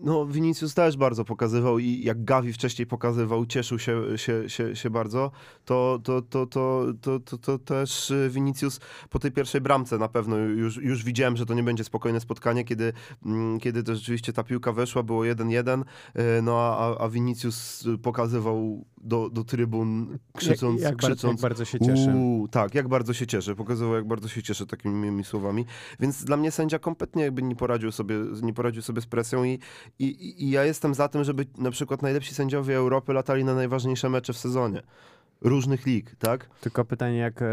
no 0.02 0.26
Vinicius 0.26 0.74
też 0.74 0.96
bardzo 0.96 1.24
pokazywał 1.24 1.78
i 1.78 2.02
jak 2.04 2.24
Gavi 2.24 2.52
wcześniej 2.52 2.86
pokazywał, 2.86 3.46
cieszył 3.46 3.78
się, 3.78 4.18
się, 4.18 4.50
się, 4.50 4.76
się 4.76 4.90
bardzo, 4.90 5.30
to, 5.64 6.00
to, 6.04 6.22
to, 6.22 6.46
to, 6.46 6.86
to, 7.00 7.20
to, 7.20 7.38
to 7.38 7.58
też 7.58 8.10
y, 8.10 8.30
Vinicius 8.32 8.80
po 9.10 9.18
tej 9.18 9.32
pierwszej 9.32 9.60
bramce 9.60 9.98
na 9.98 10.08
pewno 10.08 10.36
już, 10.36 10.76
już 10.76 11.04
widziałem, 11.04 11.36
że 11.36 11.46
to 11.46 11.54
nie 11.54 11.62
będzie 11.62 11.84
spokojne 11.84 11.95
spotkanie, 12.20 12.64
kiedy, 12.64 12.92
mm, 13.26 13.60
kiedy 13.60 13.82
to 13.82 13.94
rzeczywiście 13.94 14.32
ta 14.32 14.44
piłka 14.44 14.72
weszła, 14.72 15.02
było 15.02 15.22
1-1, 15.24 15.82
y, 16.38 16.42
no 16.42 16.58
a, 16.58 16.98
a 16.98 17.08
Vinicius 17.08 17.84
pokazywał 18.02 18.84
do, 19.00 19.30
do 19.30 19.44
trybun 19.44 20.18
krzycząc, 20.36 20.80
jak, 20.80 20.90
jak, 20.90 20.96
krzycząc 20.96 21.22
jak 21.32 21.40
bardzo 21.50 21.64
się 21.64 21.78
cieszę. 21.80 22.14
Uuu, 22.16 22.48
tak, 22.48 22.74
jak 22.74 22.88
bardzo 22.88 23.12
się 23.12 23.26
cieszę. 23.26 23.54
Pokazywał, 23.54 23.94
jak 23.94 24.06
bardzo 24.06 24.28
się 24.28 24.42
cieszę 24.42 24.66
takimi 24.66 25.24
słowami. 25.24 25.64
Więc 26.00 26.24
dla 26.24 26.36
mnie 26.36 26.50
sędzia 26.50 26.78
kompletnie 26.78 27.22
jakby 27.22 27.42
nie 27.42 27.56
poradził 27.56 27.92
sobie, 27.92 28.14
nie 28.42 28.52
poradził 28.54 28.82
sobie 28.82 29.00
z 29.00 29.06
presją 29.06 29.44
i, 29.44 29.58
i- 29.98 30.44
i 30.44 30.50
ja 30.50 30.64
jestem 30.64 30.94
za 30.94 31.08
tym, 31.08 31.24
żeby 31.24 31.46
na 31.58 31.70
przykład 31.70 32.02
najlepsi 32.02 32.34
sędziowie 32.34 32.76
Europy 32.76 33.12
latali 33.12 33.44
na 33.44 33.54
najważniejsze 33.54 34.08
mecze 34.10 34.32
w 34.32 34.38
sezonie. 34.38 34.82
Różnych 35.40 35.86
lig, 35.86 36.14
tak? 36.18 36.46
Tylko 36.60 36.84
pytanie, 36.84 37.16
jak 37.18 37.42
e, 37.42 37.44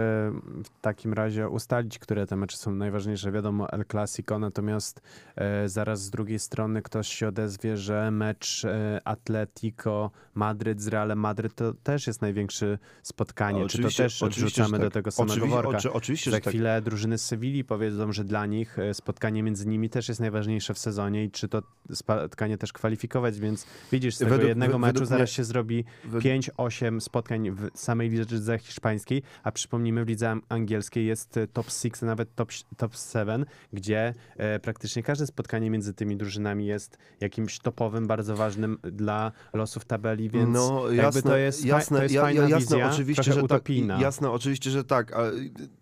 w 0.63 0.69
takim 0.81 1.13
razie 1.13 1.49
ustalić, 1.49 1.99
które 1.99 2.27
te 2.27 2.35
mecze 2.35 2.57
są 2.57 2.71
najważniejsze. 2.75 3.31
Wiadomo, 3.31 3.69
El 3.69 3.85
Clasico, 3.91 4.39
natomiast 4.39 5.01
e, 5.35 5.69
zaraz 5.69 6.01
z 6.03 6.09
drugiej 6.09 6.39
strony 6.39 6.81
ktoś 6.81 7.07
się 7.07 7.27
odezwie, 7.27 7.77
że 7.77 8.11
mecz 8.11 8.65
e, 8.65 9.01
Atletico 9.05 10.11
Madryt 10.35 10.81
z 10.81 10.87
Realem 10.87 11.19
Madryt 11.19 11.55
to 11.55 11.73
też 11.83 12.07
jest 12.07 12.21
największe 12.21 12.77
spotkanie. 13.03 13.57
Czy 13.59 13.61
to 13.61 13.65
Oczywiście- 13.81 14.03
też 14.03 14.23
oczywiście, 14.23 14.45
wrzucamy 14.63 14.77
że 14.77 14.83
do 14.83 14.89
tak. 14.89 14.93
tego 14.93 15.11
samego 15.11 15.33
Oczywi- 15.45 15.49
worka? 15.49 15.77
oczy- 15.77 15.93
oczywiście, 15.93 16.31
Za 16.31 16.37
że 16.37 16.41
tak. 16.41 16.53
chwilę 16.53 16.81
drużyny 16.81 17.17
z 17.17 17.25
Sewilli 17.25 17.63
powiedzą, 17.63 18.11
że 18.11 18.23
dla 18.23 18.45
nich 18.45 18.77
spotkanie 18.93 19.43
między 19.43 19.67
nimi 19.67 19.89
też 19.89 20.07
jest 20.09 20.21
najważniejsze 20.21 20.73
w 20.73 20.79
sezonie 20.79 21.23
i 21.23 21.31
czy 21.31 21.47
to 21.47 21.61
spotkanie 21.93 22.57
też 22.57 22.73
kwalifikować, 22.73 23.39
więc 23.39 23.65
widzisz, 23.91 24.15
z 24.15 24.17
tego 24.17 24.29
Według- 24.31 24.47
jednego 24.49 24.73
we- 24.73 24.79
meczu 24.79 24.93
według 24.93 25.09
zaraz 25.09 25.29
się 25.29 25.43
zrobi 25.43 25.85
Wed- 26.05 26.21
5-8 26.21 27.01
spotkań 27.01 27.51
w 27.51 27.69
samej 27.73 28.09
lidze 28.09 28.57
hiszpańskiej, 28.59 29.23
a 29.43 29.51
przypomnijmy, 29.51 30.05
w 30.05 30.07
lidze 30.07 30.35
angielskiej 30.49 31.05
jest 31.05 31.37
e, 31.37 31.47
top 31.47 31.71
6, 31.71 32.01
nawet 32.01 32.35
top, 32.35 32.51
top 32.77 32.93
7, 33.13 33.45
gdzie 33.73 34.13
e, 34.37 34.59
praktycznie 34.59 35.03
każde 35.03 35.27
spotkanie 35.27 35.69
między 35.69 35.93
tymi 35.93 36.17
drużynami 36.17 36.65
jest 36.65 36.97
jakimś 37.21 37.59
topowym, 37.59 38.07
bardzo 38.07 38.35
ważnym 38.35 38.77
dla 38.83 39.31
losów 39.53 39.85
tabeli, 39.85 40.29
więc 40.29 40.53
no, 40.53 40.91
jasne, 40.91 41.21
to 41.21 41.37
jest, 41.37 41.65
jasne, 41.65 41.97
to 41.97 42.03
jest 42.03 42.15
fajna 42.15 42.41
ja- 42.41 42.49
jasne, 42.49 42.75
wizja, 42.75 42.91
oczywiście, 42.91 43.33
że 43.33 43.43
utopijna. 43.43 43.93
tak. 43.93 44.03
Jasne, 44.03 44.31
oczywiście, 44.31 44.69
że 44.69 44.83
tak, 44.83 45.13
ale 45.13 45.31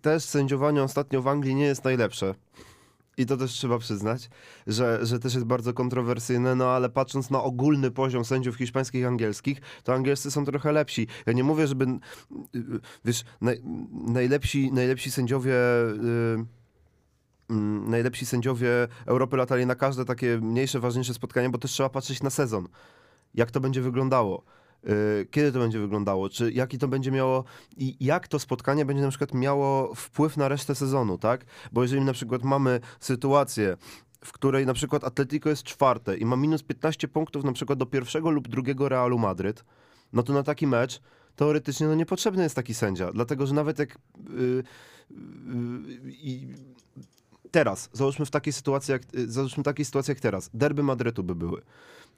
też 0.02 0.22
sędziowanie 0.24 0.82
ostatnio 0.82 1.22
w 1.22 1.28
Anglii 1.28 1.54
nie 1.54 1.64
jest 1.64 1.84
najlepsze. 1.84 2.34
I 3.16 3.26
to 3.26 3.36
też 3.36 3.50
trzeba 3.50 3.78
przyznać, 3.78 4.30
że, 4.66 5.06
że 5.06 5.18
też 5.18 5.34
jest 5.34 5.46
bardzo 5.46 5.72
kontrowersyjne, 5.72 6.54
no 6.54 6.70
ale 6.70 6.88
patrząc 6.88 7.30
na 7.30 7.42
ogólny 7.42 7.90
poziom 7.90 8.24
sędziów 8.24 8.56
hiszpańskich 8.56 9.02
i 9.02 9.04
angielskich, 9.04 9.60
to 9.84 9.94
angielscy 9.94 10.30
są 10.30 10.44
trochę 10.44 10.72
lepsi. 10.72 11.06
Ja 11.26 11.32
nie 11.32 11.44
mówię, 11.44 11.66
żeby, 11.66 11.86
wiesz, 13.04 13.24
naj, 13.40 13.62
najlepsi, 13.92 14.72
najlepsi 14.72 15.10
sędziowie... 15.10 15.54
y, 15.54 16.44
mm, 17.50 17.90
Najlepsi 17.90 18.26
sędziowie 18.26 18.68
Europy 19.06 19.36
latali 19.36 19.66
na 19.66 19.74
każde 19.74 20.04
takie 20.04 20.38
mniejsze, 20.38 20.80
ważniejsze 20.80 21.14
spotkanie, 21.14 21.50
bo 21.50 21.58
też 21.58 21.70
trzeba 21.70 21.88
patrzeć 21.88 22.22
na 22.22 22.30
sezon. 22.30 22.68
Jak 23.34 23.50
to 23.50 23.60
będzie 23.60 23.82
wyglądało? 23.82 24.44
Y, 24.88 25.26
Kiedy 25.30 25.52
to 25.52 25.58
będzie 25.58 25.78
wyglądało? 25.78 26.28
Czy 26.28 26.52
jaki 26.52 26.78
to 26.78 26.88
będzie 26.88 27.10
miało 27.10 27.44
i 27.76 27.96
jak 28.00 28.28
to 28.28 28.38
spotkanie 28.38 28.84
będzie 28.84 29.02
na 29.02 29.08
przykład 29.08 29.34
miało 29.34 29.94
wpływ 29.94 30.36
na 30.36 30.48
resztę 30.48 30.74
sezonu, 30.74 31.18
tak? 31.18 31.44
Bo 31.72 31.82
jeżeli 31.82 32.02
na 32.02 32.12
przykład 32.12 32.42
mamy 32.42 32.80
sytuację, 33.00 33.76
w 34.24 34.32
której 34.32 34.66
na 34.66 34.74
przykład 34.74 35.04
Atletico 35.04 35.48
jest 35.48 35.62
czwarte 35.62 36.16
i 36.16 36.24
ma 36.24 36.36
minus 36.36 36.62
15 36.62 37.08
punktów 37.08 37.44
na 37.44 37.52
przykład 37.52 37.78
do 37.78 37.86
pierwszego 37.86 38.30
lub 38.30 38.48
drugiego 38.48 38.88
Realu 38.88 39.18
Madryt, 39.18 39.64
no 40.12 40.22
to 40.22 40.32
na 40.32 40.42
taki 40.42 40.66
mecz 40.66 41.00
teoretycznie 41.36 41.86
no 41.86 41.94
niepotrzebny 41.94 42.42
jest 42.42 42.54
taki 42.54 42.74
sędzia, 42.74 43.12
dlatego 43.12 43.46
że 43.46 43.54
nawet 43.54 43.78
jak 43.78 43.98
yy, 44.30 44.62
yy, 45.10 45.16
i 46.06 46.48
teraz, 47.50 47.90
załóżmy 47.92 48.26
w 48.26 48.30
takiej 48.30 48.52
sytuacji 48.52 48.92
jak, 48.92 49.02
y, 49.14 49.30
załóżmy 49.30 49.62
takiej 49.62 49.84
sytuacji 49.84 50.10
jak 50.10 50.20
teraz, 50.20 50.50
derby 50.54 50.82
Madrytu 50.82 51.22
by 51.22 51.34
były 51.34 51.62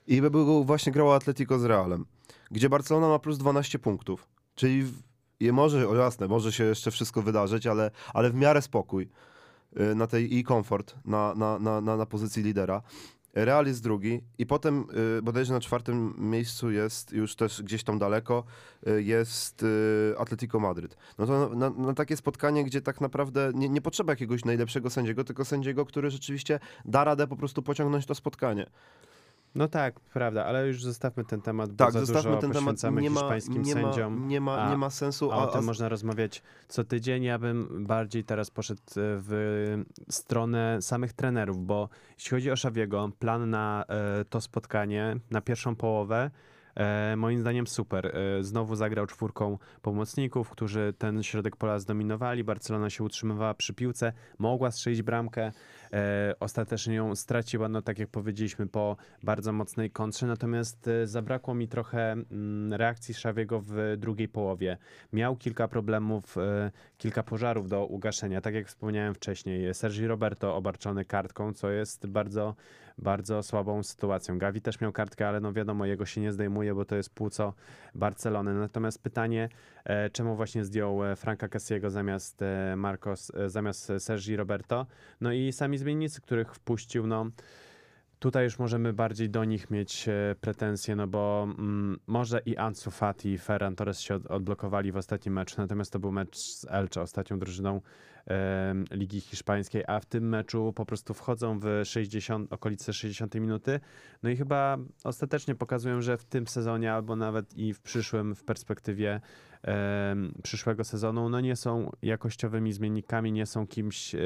i 0.06 0.22
by 0.22 0.64
właśnie 0.64 0.92
grało 0.92 1.14
Atletico 1.14 1.58
z 1.58 1.64
Realem, 1.64 2.06
gdzie 2.50 2.68
Barcelona 2.68 3.08
ma 3.08 3.18
plus 3.18 3.38
12 3.38 3.78
punktów, 3.78 4.28
czyli 4.54 4.82
w, 4.82 5.02
i 5.40 5.52
może, 5.52 5.88
o 5.88 5.94
jasne, 5.94 6.28
może 6.28 6.52
się 6.52 6.64
jeszcze 6.64 6.90
wszystko 6.90 7.22
wydarzyć, 7.22 7.66
ale, 7.66 7.90
ale 8.14 8.30
w 8.30 8.34
miarę 8.34 8.62
spokój 8.62 9.08
y, 9.80 9.94
na 9.94 10.06
tej 10.06 10.36
i 10.36 10.44
komfort 10.44 10.94
na, 11.04 11.34
na, 11.34 11.58
na, 11.58 11.80
na, 11.80 11.96
na 11.96 12.06
pozycji 12.06 12.42
lidera. 12.42 12.82
Real 13.34 13.66
jest 13.66 13.82
drugi 13.82 14.20
i 14.38 14.46
potem 14.46 14.86
y, 15.18 15.22
bodajże 15.22 15.52
na 15.52 15.60
czwartym 15.60 16.14
miejscu 16.18 16.70
jest 16.70 17.12
już 17.12 17.36
też 17.36 17.62
gdzieś 17.62 17.84
tam 17.84 17.98
daleko 17.98 18.44
y, 18.88 19.02
jest 19.02 19.62
y, 19.62 20.14
Atletico 20.18 20.60
Madryt. 20.60 20.96
No 21.18 21.26
to 21.26 21.48
na, 21.54 21.70
na 21.70 21.94
takie 21.94 22.16
spotkanie, 22.16 22.64
gdzie 22.64 22.80
tak 22.80 23.00
naprawdę 23.00 23.50
nie, 23.54 23.68
nie 23.68 23.80
potrzeba 23.80 24.12
jakiegoś 24.12 24.44
najlepszego 24.44 24.90
sędziego, 24.90 25.24
tylko 25.24 25.44
sędziego, 25.44 25.86
który 25.86 26.10
rzeczywiście 26.10 26.60
da 26.84 27.04
radę 27.04 27.26
po 27.26 27.36
prostu 27.36 27.62
pociągnąć 27.62 28.06
to 28.06 28.14
spotkanie. 28.14 28.66
No 29.54 29.68
tak, 29.68 30.00
prawda, 30.00 30.44
ale 30.44 30.66
już 30.66 30.82
zostawmy 30.82 31.24
ten 31.24 31.40
temat, 31.40 31.70
bo 31.72 31.76
Tak, 31.84 31.92
za 31.92 32.00
zostawmy 32.00 32.30
dużo 32.30 32.40
ten 32.40 32.52
temat. 32.52 33.02
Nie 33.02 33.10
ma, 33.10 33.20
hiszpańskim 33.20 33.62
nie, 33.62 33.74
ma, 33.74 33.82
sędziom. 33.82 34.28
nie, 34.28 34.40
ma, 34.40 34.56
a- 34.64 34.70
nie 34.70 34.76
ma 34.76 34.90
sensu. 34.90 35.32
A 35.32 35.36
o 35.36 35.42
a- 35.42 35.46
tym 35.52 35.58
a- 35.58 35.62
można 35.62 35.88
rozmawiać 35.88 36.42
co 36.68 36.84
tydzień. 36.84 37.22
Ja 37.22 37.38
bym 37.38 37.86
bardziej 37.86 38.24
teraz 38.24 38.50
poszedł 38.50 38.80
e, 38.80 38.92
w 38.96 39.84
stronę 40.10 40.82
samych 40.82 41.12
trenerów, 41.12 41.66
bo 41.66 41.88
jeśli 42.18 42.30
chodzi 42.30 42.50
o 42.50 42.56
Szawiego, 42.56 43.10
plan 43.18 43.50
na 43.50 43.84
e, 43.88 44.24
to 44.24 44.40
spotkanie, 44.40 45.16
na 45.30 45.40
pierwszą 45.40 45.76
połowę, 45.76 46.30
moim 47.16 47.40
zdaniem 47.40 47.66
super. 47.66 48.06
E, 48.06 48.42
znowu 48.42 48.76
zagrał 48.76 49.06
czwórką 49.06 49.58
pomocników, 49.82 50.50
którzy 50.50 50.94
ten 50.98 51.22
środek 51.22 51.56
pola 51.56 51.78
zdominowali. 51.78 52.44
Barcelona 52.44 52.90
się 52.90 53.04
utrzymywała 53.04 53.54
przy 53.54 53.74
piłce, 53.74 54.12
mogła 54.38 54.70
strzelić 54.70 55.02
bramkę. 55.02 55.52
E, 55.92 56.34
ostatecznie 56.40 56.94
ją 56.94 57.14
straciła, 57.14 57.68
no 57.68 57.82
tak 57.82 57.98
jak 57.98 58.08
powiedzieliśmy, 58.08 58.66
po 58.66 58.96
bardzo 59.22 59.52
mocnej 59.52 59.90
kontrze. 59.90 60.26
Natomiast 60.26 60.88
e, 60.88 61.06
zabrakło 61.06 61.54
mi 61.54 61.68
trochę 61.68 62.12
mm, 62.12 62.72
reakcji 62.72 63.14
Szawiego 63.14 63.60
w 63.60 63.96
drugiej 63.98 64.28
połowie. 64.28 64.76
Miał 65.12 65.36
kilka 65.36 65.68
problemów, 65.68 66.38
e, 66.38 66.70
kilka 66.98 67.22
pożarów 67.22 67.68
do 67.68 67.86
ugaszenia. 67.86 68.40
Tak 68.40 68.54
jak 68.54 68.66
wspomniałem 68.66 69.14
wcześniej, 69.14 69.74
Sergi 69.74 70.06
Roberto 70.06 70.56
obarczony 70.56 71.04
kartką, 71.04 71.52
co 71.52 71.70
jest 71.70 72.06
bardzo, 72.06 72.54
bardzo 72.98 73.42
słabą 73.42 73.82
sytuacją. 73.82 74.38
Gavi 74.38 74.60
też 74.60 74.80
miał 74.80 74.92
kartkę, 74.92 75.28
ale 75.28 75.40
no 75.40 75.52
wiadomo, 75.52 75.86
jego 75.86 76.06
się 76.06 76.20
nie 76.20 76.32
zdejmuje, 76.32 76.74
bo 76.74 76.84
to 76.84 76.96
jest 76.96 77.14
płuco 77.14 77.54
Barcelony. 77.94 78.54
Natomiast 78.54 79.02
pytanie, 79.02 79.48
e, 79.84 80.10
czemu 80.10 80.36
właśnie 80.36 80.64
zdjął 80.64 81.04
e, 81.04 81.16
Franka 81.16 81.48
Cassiego 81.48 81.90
zamiast 81.90 82.42
e, 82.42 82.76
Marcos, 82.76 83.32
zamiast 83.46 83.92
Sergi 83.98 84.36
Roberto? 84.36 84.86
No 85.20 85.32
i 85.32 85.52
sami 85.52 85.78
zmiennicy, 85.78 86.20
których 86.20 86.54
wpuścił, 86.54 87.06
no 87.06 87.26
tutaj 88.18 88.44
już 88.44 88.58
możemy 88.58 88.92
bardziej 88.92 89.30
do 89.30 89.44
nich 89.44 89.70
mieć 89.70 90.08
pretensje, 90.40 90.96
no 90.96 91.06
bo 91.06 91.46
mm, 91.58 91.98
może 92.06 92.40
i 92.46 92.56
Ansu 92.56 92.90
Fati 92.90 93.28
i 93.28 93.38
Ferran 93.38 93.76
Torres 93.76 94.00
się 94.00 94.14
od, 94.14 94.26
odblokowali 94.26 94.92
w 94.92 94.96
ostatnim 94.96 95.34
meczu, 95.34 95.54
natomiast 95.58 95.92
to 95.92 95.98
był 95.98 96.12
mecz 96.12 96.36
z 96.36 96.66
Elche, 96.68 97.00
ostatnią 97.00 97.38
drużyną 97.38 97.80
Ligi 98.90 99.20
Hiszpańskiej, 99.20 99.84
a 99.86 100.00
w 100.00 100.06
tym 100.06 100.28
meczu 100.28 100.72
po 100.72 100.86
prostu 100.86 101.14
wchodzą 101.14 101.58
w 101.58 101.66
60, 101.84 102.52
okolice 102.52 102.92
60 102.92 103.34
minuty, 103.34 103.80
no 104.22 104.30
i 104.30 104.36
chyba 104.36 104.78
ostatecznie 105.04 105.54
pokazują, 105.54 106.02
że 106.02 106.16
w 106.16 106.24
tym 106.24 106.46
sezonie 106.46 106.92
albo 106.92 107.16
nawet 107.16 107.58
i 107.58 107.74
w 107.74 107.80
przyszłym, 107.80 108.34
w 108.34 108.44
perspektywie 108.44 109.20
przyszłego 110.42 110.84
sezonu, 110.84 111.28
no 111.28 111.40
nie 111.40 111.56
są 111.56 111.90
jakościowymi 112.02 112.72
zmiennikami, 112.72 113.32
nie 113.32 113.46
są 113.46 113.66
kimś, 113.66 114.14
e, 114.14 114.18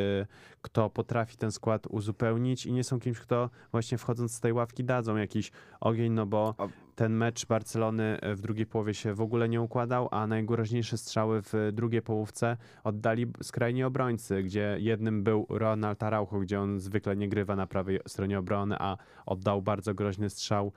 kto 0.62 0.90
potrafi 0.90 1.36
ten 1.36 1.52
skład 1.52 1.86
uzupełnić 1.86 2.66
i 2.66 2.72
nie 2.72 2.84
są 2.84 3.00
kimś, 3.00 3.20
kto 3.20 3.50
właśnie 3.72 3.98
wchodząc 3.98 4.34
z 4.34 4.40
tej 4.40 4.52
ławki 4.52 4.84
dadzą 4.84 5.16
jakiś 5.16 5.52
ogień, 5.80 6.12
no 6.12 6.26
bo 6.26 6.54
ten 6.98 7.12
mecz 7.12 7.46
Barcelony 7.46 8.18
w 8.22 8.40
drugiej 8.40 8.66
połowie 8.66 8.94
się 8.94 9.14
w 9.14 9.20
ogóle 9.20 9.48
nie 9.48 9.60
układał, 9.60 10.08
a 10.10 10.26
najgroźniejsze 10.26 10.98
strzały 10.98 11.42
w 11.42 11.52
drugiej 11.72 12.02
połówce 12.02 12.56
oddali 12.84 13.26
skrajni 13.42 13.84
obrońcy, 13.84 14.42
gdzie 14.42 14.76
jednym 14.80 15.22
był 15.22 15.46
Ronald 15.48 16.02
Araujo, 16.02 16.40
gdzie 16.40 16.60
on 16.60 16.80
zwykle 16.80 17.16
nie 17.16 17.28
grywa 17.28 17.56
na 17.56 17.66
prawej 17.66 18.00
stronie 18.06 18.38
obrony, 18.38 18.76
a 18.78 18.96
oddał 19.26 19.62
bardzo 19.62 19.94
groźny 19.94 20.30
strzał 20.30 20.72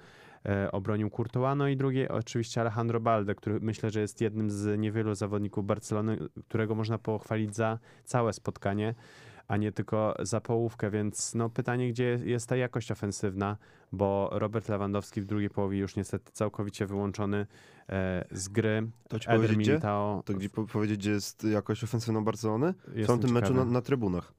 e, 0.45 0.71
obronił 0.71 1.09
Courtois, 1.09 1.57
no 1.57 1.67
i 1.67 1.77
drugie 1.77 2.11
oczywiście 2.11 2.61
Alejandro 2.61 2.99
Balde, 2.99 3.35
który 3.35 3.59
myślę, 3.59 3.89
że 3.89 4.01
jest 4.01 4.21
jednym 4.21 4.49
z 4.49 4.79
niewielu 4.79 5.15
zawodników 5.15 5.65
Barcelony, 5.65 6.17
którego 6.47 6.75
można 6.75 6.97
pochwalić 6.97 7.55
za 7.55 7.79
całe 8.03 8.33
spotkanie, 8.33 8.95
a 9.51 9.57
nie 9.57 9.71
tylko 9.71 10.15
za 10.19 10.41
połówkę, 10.41 10.91
więc 10.91 11.35
no 11.35 11.49
pytanie, 11.49 11.89
gdzie 11.89 12.19
jest 12.23 12.49
ta 12.49 12.55
jakość 12.55 12.91
ofensywna, 12.91 13.57
bo 13.91 14.29
Robert 14.31 14.69
Lewandowski 14.69 15.21
w 15.21 15.25
drugiej 15.25 15.49
połowie 15.49 15.77
już 15.77 15.95
niestety 15.95 16.31
całkowicie 16.31 16.85
wyłączony 16.85 17.47
e, 17.89 18.25
z 18.31 18.49
gry. 18.49 18.87
To 19.09 19.19
ci 19.19 19.29
Eder 19.29 19.41
powiedzieć? 19.41 19.67
Militao 19.67 20.23
To 20.25 20.33
gdzie 20.33 20.49
po- 20.49 20.65
powiedzieć, 20.65 20.97
gdzie 20.97 21.11
jest 21.11 21.43
jakość 21.43 21.83
ofensywna 21.83 22.21
Barcelony? 22.21 22.73
W 22.87 23.07
tamtym 23.07 23.31
meczu 23.31 23.53
na, 23.53 23.65
na 23.65 23.81
trybunach. 23.81 24.33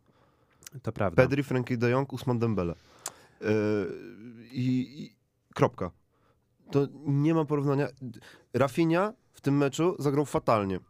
To 0.82 0.92
prawda. 0.92 1.22
Pedri, 1.22 1.42
Frankie 1.42 1.76
de 1.76 1.90
Jong, 1.90 2.12
Usman 2.12 2.38
Dembele. 2.38 2.74
Yy, 3.40 3.48
i, 4.52 5.02
I 5.02 5.16
kropka. 5.54 5.90
To 6.70 6.88
nie 7.06 7.34
ma 7.34 7.44
porównania. 7.44 7.88
Rafinha 8.54 9.12
w 9.32 9.40
tym 9.40 9.56
meczu 9.56 9.96
zagrał 9.98 10.24
fatalnie. 10.24 10.80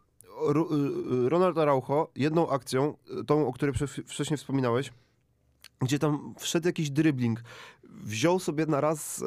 Y, 0.51 1.25
y, 1.27 1.29
Ronald 1.29 1.59
Araujo 1.59 2.09
jedną 2.17 2.49
akcją, 2.51 2.95
y, 3.21 3.25
tą, 3.25 3.47
o 3.47 3.53
której 3.53 3.75
wcześniej 4.07 4.37
wspominałeś, 4.39 4.93
gdzie 5.81 5.99
tam 5.99 6.35
wszedł 6.39 6.67
jakiś 6.67 6.91
dribbling, 6.91 7.43
wziął 7.85 8.39
sobie 8.39 8.67
na 8.67 8.81
raz 8.81 9.19
yy, 9.19 9.27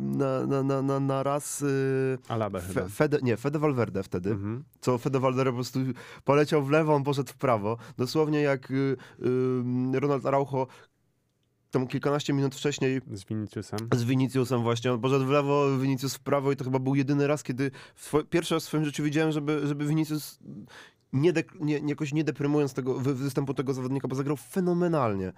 na, 0.00 0.46
na, 0.46 0.62
na, 0.62 0.82
na, 0.82 1.00
na 1.00 1.22
raz 1.22 1.60
yy, 1.60 2.18
Alaba 2.28 2.60
chyba. 2.60 2.80
Fe, 2.82 2.88
Fede, 2.88 3.18
nie, 3.22 3.36
Fede 3.36 3.58
Valverde 3.58 4.02
wtedy, 4.02 4.30
Mhm. 4.30 4.64
co 4.80 4.98
Fede 4.98 5.20
Valverde 5.20 5.50
po 5.50 5.54
prostu 5.56 5.80
poleciał 6.24 6.62
w 6.62 6.70
lewo, 6.70 6.94
on 6.94 7.04
poszedł 7.04 7.32
w 7.32 7.36
prawo. 7.36 7.76
Dosłownie 7.96 8.40
jak 8.40 8.70
y, 8.70 8.96
y, 9.94 10.00
Ronald 10.00 10.26
Araujo 10.26 10.66
tam 11.70 11.86
kilkanaście 11.86 12.32
minut 12.32 12.54
wcześniej 12.54 13.00
Z 13.12 13.24
Viniciusem. 13.24 13.78
z 13.94 14.04
Viniciusem 14.04 14.62
właśnie, 14.62 14.92
on 14.92 15.00
poszedł 15.00 15.24
w 15.26 15.28
lewo, 15.30 15.78
Vinicius 15.78 16.14
w 16.14 16.20
prawo 16.20 16.52
i 16.52 16.56
to 16.56 16.64
chyba 16.64 16.78
był 16.78 16.94
jedyny 16.94 17.26
raz, 17.26 17.42
kiedy 17.42 17.70
pierwszy 18.30 18.54
raz 18.54 18.64
w 18.64 18.66
swoim 18.66 18.84
życiu 18.84 19.02
widziałem, 19.02 19.32
żeby, 19.32 19.66
żeby 19.66 19.86
Vinicius 19.86 20.38
nie, 21.12 21.32
dek- 21.32 21.60
nie, 21.60 21.78
jakoś 21.78 22.12
nie 22.12 22.24
deprymując 22.24 22.74
tego 22.74 22.94
wy- 22.94 23.14
występu 23.14 23.54
tego 23.54 23.74
zawodnika, 23.74 24.08
bo 24.08 24.16
zagrał 24.16 24.36
fenomenalnie 24.36 25.32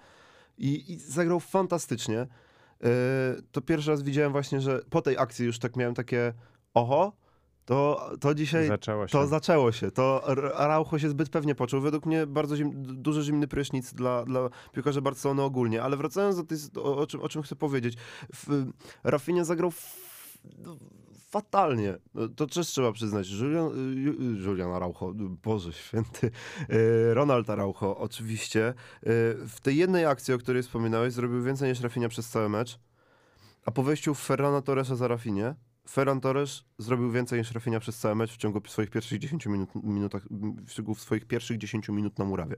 i, 0.57 0.93
i 0.93 0.99
zagrał 0.99 1.39
fantastycznie. 1.39 2.27
Yy, 2.81 2.89
to 3.51 3.61
pierwszy 3.61 3.89
raz 3.91 4.03
widziałem 4.03 4.31
właśnie, 4.31 4.61
że 4.61 4.81
po 4.89 5.01
tej 5.01 5.17
akcji 5.17 5.45
już 5.45 5.59
tak 5.59 5.75
miałem 5.75 5.93
takie 5.95 6.33
oho, 6.73 7.13
to, 7.71 8.09
to 8.19 8.35
dzisiaj 8.35 8.67
Zaczęło 8.67 9.07
się. 9.07 9.11
to 9.11 9.27
zaczęło 9.27 9.71
się. 9.71 9.91
To 9.91 10.23
Ar- 10.27 10.51
Araujo 10.55 10.99
się 10.99 11.09
zbyt 11.09 11.29
pewnie 11.29 11.55
poczuł. 11.55 11.81
Według 11.81 12.05
mnie 12.05 12.27
bardzo 12.27 12.55
zim, 12.57 12.71
duży 13.01 13.23
zimny 13.23 13.47
prysznic 13.47 13.93
dla, 13.93 14.25
dla 14.25 14.49
piłkarzy 14.73 15.01
Barcelony 15.01 15.41
ogólnie. 15.41 15.83
Ale 15.83 15.97
wracając 15.97 16.35
do 16.37 16.43
tej, 16.43 16.57
o, 16.77 16.97
o, 16.97 17.07
czym, 17.07 17.21
o 17.21 17.29
czym 17.29 17.41
chcę 17.41 17.55
powiedzieć. 17.55 17.97
Rafinha 19.03 19.43
zagrał 19.43 19.67
f, 19.69 19.97
fatalnie. 21.29 21.97
No, 22.13 22.27
To 22.27 22.47
też 22.47 22.67
trzeba 22.67 22.91
przyznać. 22.91 23.29
Julian, 23.29 23.69
Ju- 23.95 24.45
Julian 24.47 24.71
Araujo, 24.71 25.13
Boże 25.43 25.73
święty, 25.73 26.31
e, 26.69 27.13
Ronald 27.13 27.49
Araujo 27.49 27.97
oczywiście 27.97 28.67
e, 28.67 28.73
w 29.47 29.57
tej 29.61 29.77
jednej 29.77 30.05
akcji, 30.05 30.33
o 30.33 30.37
której 30.37 30.63
wspominałeś, 30.63 31.13
zrobił 31.13 31.43
więcej 31.43 31.69
niż 31.69 31.81
Rafinha 31.81 32.09
przez 32.09 32.29
cały 32.29 32.49
mecz, 32.49 32.79
a 33.65 33.71
po 33.71 33.83
wejściu 33.83 34.15
Ferrana 34.15 34.61
Torresa 34.61 34.95
za 34.95 35.07
Rafinie, 35.07 35.55
Ferran 35.89 36.21
Torres 36.21 36.63
zrobił 36.77 37.11
więcej 37.11 37.39
niż 37.39 37.51
Rafinha 37.51 37.79
przez 37.79 37.97
cały 37.97 38.15
mecz 38.15 38.33
w 38.33 38.37
ciągu 38.37 38.61
swoich 38.67 38.89
pierwszych 38.89 39.19
10 39.19 39.45
minut, 39.45 39.69
minutach, 39.75 40.23
w 40.67 40.73
ciągu 40.73 40.95
swoich 40.95 41.25
pierwszych 41.25 41.57
10 41.57 41.89
minut 41.89 42.19
na 42.19 42.25
murawie. 42.25 42.55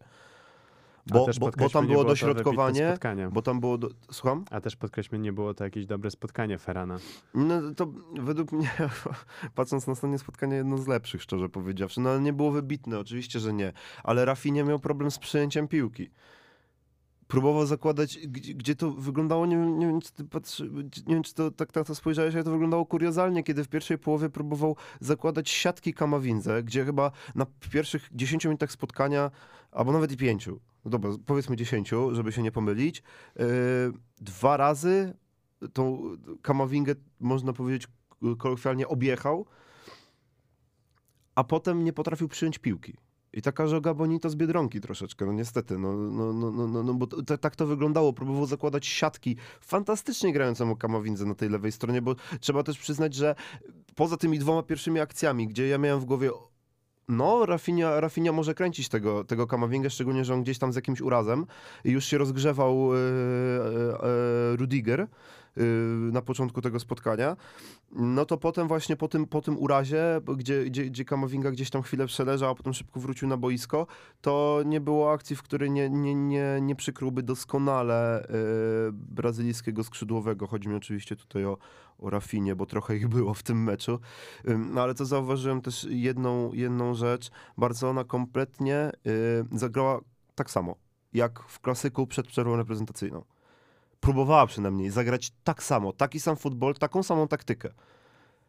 Bo, 1.07 1.27
bo, 1.39 1.51
bo 1.57 1.69
tam 1.69 1.87
było 1.87 2.03
dośrodkowanie, 2.03 2.97
bo 3.31 3.41
tam 3.41 3.59
było, 3.59 3.77
do... 3.77 3.89
słucham? 4.11 4.45
A 4.51 4.61
też 4.61 4.75
podkreślmy, 4.75 5.19
nie 5.19 5.33
było 5.33 5.53
to 5.53 5.63
jakieś 5.63 5.85
dobre 5.85 6.11
spotkanie 6.11 6.57
Ferrana. 6.57 6.97
No 7.33 7.61
to 7.75 7.87
według 8.19 8.51
mnie, 8.51 8.71
patrząc 9.55 9.87
na 9.87 9.93
ostatnie 9.93 10.19
spotkanie, 10.19 10.55
jedno 10.55 10.77
z 10.77 10.87
lepszych, 10.87 11.21
szczerze 11.21 11.49
powiedziawszy. 11.49 12.01
No 12.01 12.09
ale 12.09 12.19
nie 12.19 12.33
było 12.33 12.51
wybitne, 12.51 12.99
oczywiście, 12.99 13.39
że 13.39 13.53
nie. 13.53 13.73
Ale 14.03 14.25
Rafinha 14.25 14.63
miał 14.63 14.79
problem 14.79 15.11
z 15.11 15.19
przyjęciem 15.19 15.67
piłki. 15.67 16.09
Próbował 17.27 17.65
zakładać, 17.65 18.17
gdzie, 18.27 18.53
gdzie 18.53 18.75
to 18.75 18.91
wyglądało, 18.91 19.45
nie, 19.45 19.55
nie 19.55 19.87
wiem, 19.87 20.01
czy 20.01 20.11
ty 20.11 20.25
patrzy, 20.25 20.69
nie 21.07 21.13
wiem, 21.13 21.23
czy 21.23 21.33
to 21.33 21.51
tak 21.51 21.75
na 21.75 21.83
to 21.83 21.95
spojrzałeś, 21.95 22.35
ale 22.35 22.43
to 22.43 22.51
wyglądało 22.51 22.85
kuriozalnie, 22.85 23.43
kiedy 23.43 23.63
w 23.63 23.67
pierwszej 23.67 23.97
połowie 23.97 24.29
próbował 24.29 24.75
zakładać 24.99 25.49
siatki 25.49 25.93
Kamawindze, 25.93 26.63
gdzie 26.63 26.85
chyba 26.85 27.11
na 27.35 27.45
pierwszych 27.71 28.09
10 28.11 28.45
minutach 28.45 28.71
spotkania, 28.71 29.31
albo 29.71 29.91
nawet 29.91 30.11
i 30.11 30.17
pięciu, 30.17 30.59
no 30.85 30.91
dobra, 30.91 31.11
powiedzmy 31.25 31.55
10, 31.55 31.91
żeby 32.11 32.31
się 32.31 32.43
nie 32.43 32.51
pomylić, 32.51 33.03
yy, 33.35 33.45
dwa 34.21 34.57
razy 34.57 35.13
tą 35.73 36.01
Kamawingę, 36.41 36.95
można 37.19 37.53
powiedzieć, 37.53 37.87
kolokwialnie 38.37 38.87
objechał, 38.87 39.45
a 41.35 41.43
potem 41.43 41.83
nie 41.83 41.93
potrafił 41.93 42.27
przyjąć 42.27 42.59
piłki. 42.59 42.93
I 43.33 43.41
taka 43.41 43.67
żoga 43.67 43.93
Bonito 43.93 44.29
z 44.29 44.35
Biedronki 44.35 44.81
troszeczkę, 44.81 45.25
no 45.25 45.33
niestety, 45.33 45.77
no, 45.77 45.93
no, 45.93 46.33
no, 46.33 46.51
no, 46.51 46.67
no, 46.67 46.83
no 46.83 46.93
bo 46.93 47.07
to, 47.07 47.37
tak 47.37 47.55
to 47.55 47.67
wyglądało. 47.67 48.13
Próbował 48.13 48.45
zakładać 48.45 48.85
siatki 48.85 49.35
fantastycznie 49.61 50.33
grającemu 50.33 50.75
Kamawindze 50.75 51.25
na 51.25 51.35
tej 51.35 51.49
lewej 51.49 51.71
stronie, 51.71 52.01
bo 52.01 52.15
trzeba 52.39 52.63
też 52.63 52.77
przyznać, 52.77 53.13
że 53.13 53.35
poza 53.95 54.17
tymi 54.17 54.39
dwoma 54.39 54.63
pierwszymi 54.63 54.99
akcjami, 54.99 55.47
gdzie 55.47 55.67
ja 55.67 55.77
miałem 55.77 55.99
w 55.99 56.05
głowie 56.05 56.31
no, 57.07 57.45
Rafinha, 57.45 57.99
Rafinha 57.99 58.31
może 58.31 58.53
kręcić 58.53 58.89
tego, 58.89 59.23
tego 59.23 59.47
Kamawingę, 59.47 59.89
szczególnie, 59.89 60.25
że 60.25 60.33
on 60.33 60.43
gdzieś 60.43 60.59
tam 60.59 60.73
z 60.73 60.75
jakimś 60.75 61.01
urazem 61.01 61.45
i 61.85 61.91
już 61.91 62.05
się 62.05 62.17
rozgrzewał 62.17 62.93
e, 62.93 62.97
e, 62.97 64.55
Rudiger 64.55 65.07
na 66.11 66.21
początku 66.21 66.61
tego 66.61 66.79
spotkania. 66.79 67.37
No 67.91 68.25
to 68.25 68.37
potem 68.37 68.67
właśnie 68.67 68.95
po 68.95 69.07
tym, 69.07 69.25
po 69.25 69.41
tym 69.41 69.57
urazie, 69.57 70.21
gdzie, 70.37 70.65
gdzie, 70.65 70.85
gdzie 70.85 71.05
gdzieś 71.51 71.69
tam 71.69 71.81
chwilę 71.81 72.05
przeleżał, 72.05 72.51
a 72.51 72.55
potem 72.55 72.73
szybko 72.73 72.99
wrócił 72.99 73.27
na 73.27 73.37
boisko, 73.37 73.87
to 74.21 74.61
nie 74.65 74.81
było 74.81 75.11
akcji, 75.11 75.35
w 75.35 75.43
której 75.43 75.71
nie, 75.71 75.89
nie, 75.89 76.15
nie, 76.15 76.59
nie 76.61 76.75
przykryłby 76.75 77.23
doskonale 77.23 78.23
e, 78.23 78.27
brazylijskiego 78.91 79.83
skrzydłowego. 79.83 80.47
Chodzi 80.47 80.69
mi 80.69 80.75
oczywiście 80.75 81.15
tutaj 81.15 81.45
o, 81.45 81.57
o 81.99 82.09
Rafinie, 82.09 82.55
bo 82.55 82.65
trochę 82.65 82.95
ich 82.95 83.07
było 83.07 83.33
w 83.33 83.43
tym 83.43 83.63
meczu. 83.63 83.99
No 84.45 84.81
ale 84.81 84.93
to 84.95 85.05
zauważyłem 85.05 85.61
też 85.61 85.87
jedną, 85.89 86.53
jedną 86.53 86.93
rzecz. 86.93 87.31
Barcelona 87.57 88.03
kompletnie 88.03 88.91
y, 89.07 89.57
zagrała 89.57 89.99
tak 90.35 90.51
samo, 90.51 90.75
jak 91.13 91.39
w 91.39 91.59
klasyku 91.59 92.07
przed 92.07 92.27
przerwą 92.27 92.55
reprezentacyjną. 92.55 93.23
Próbowała 93.99 94.47
przynajmniej 94.47 94.89
zagrać 94.89 95.31
tak 95.43 95.63
samo, 95.63 95.93
taki 95.93 96.19
sam 96.19 96.35
futbol, 96.35 96.73
taką 96.73 97.03
samą 97.03 97.27
taktykę. 97.27 97.69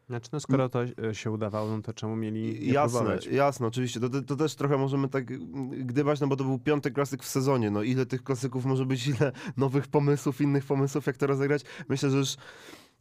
Znaczy, 0.07 0.29
no 0.33 0.41
skoro 0.41 0.69
to 0.69 0.83
e, 0.83 1.15
się 1.15 1.31
udawało, 1.31 1.77
no 1.77 1.83
to 1.83 1.93
czemu 1.93 2.17
mieli 2.17 2.61
nie 2.61 2.73
Jasne, 2.73 2.99
próbować? 2.99 3.27
jasne, 3.27 3.67
oczywiście. 3.67 4.01
To, 4.01 4.23
to, 4.23 4.37
też 4.37 4.55
trochę 4.55 4.77
możemy 4.79 5.09
tak 5.09 5.31
mm, 5.31 5.87
gdybać, 5.87 6.21
no 6.21 6.27
bo 6.27 6.37
to 6.37 6.45
był 6.45 6.59
piąty 6.59 6.91
klasyk 6.91 7.23
w 7.23 7.29
sezonie. 7.29 7.71
No 7.71 7.83
ile 7.83 8.07
tych 8.07 8.23
klasyków 8.23 8.65
może 8.65 8.87
być, 8.87 9.07
ile 9.07 9.33
nowych 9.57 9.87
pomysłów, 9.87 10.41
innych 10.41 10.65
pomysłów, 10.65 11.07
jak 11.07 11.17
to 11.17 11.27
rozegrać. 11.27 11.63
Myślę, 11.89 12.11
że 12.11 12.19
już 12.19 12.37